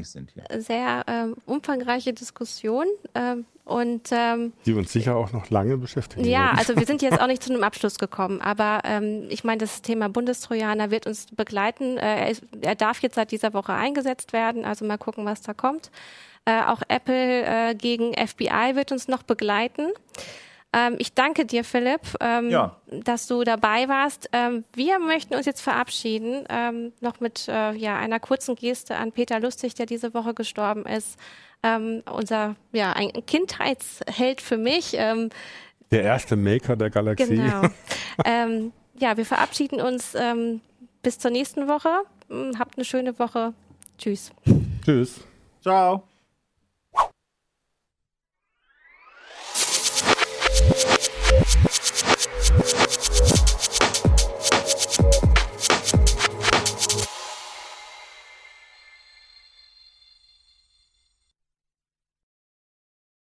[0.57, 2.87] sehr ähm, umfangreiche Diskussion.
[3.13, 6.25] Ähm, und, ähm, Die uns sicher auch noch lange beschäftigen.
[6.25, 6.57] Ja, werden.
[6.57, 8.41] also wir sind jetzt auch nicht zu einem Abschluss gekommen.
[8.41, 11.97] Aber ähm, ich meine, das Thema Bundestrojaner wird uns begleiten.
[11.97, 14.65] Äh, er, ist, er, darf jetzt seit dieser Woche eingesetzt werden.
[14.65, 15.91] Also mal gucken, was da kommt.
[16.45, 19.91] Äh, auch Apple äh, gegen FBI wird uns noch begleiten.
[20.73, 22.75] Ähm, ich danke dir, Philipp, ähm, ja.
[22.87, 24.29] dass du dabei warst.
[24.33, 29.11] Ähm, wir möchten uns jetzt verabschieden, ähm, noch mit äh, ja, einer kurzen Geste an
[29.11, 31.17] Peter Lustig, der diese Woche gestorben ist.
[31.63, 34.93] Ähm, unser, ja, ein Kindheitsheld für mich.
[34.95, 35.29] Ähm,
[35.89, 37.37] der erste Maker der Galaxie.
[37.37, 37.61] Genau.
[38.99, 40.15] ja, wir verabschieden uns
[41.01, 42.01] bis zur nächsten Woche.
[42.59, 43.53] Habt eine schöne Woche.
[43.97, 44.31] Tschüss.
[44.83, 45.21] Tschüss.
[45.61, 46.03] Ciao.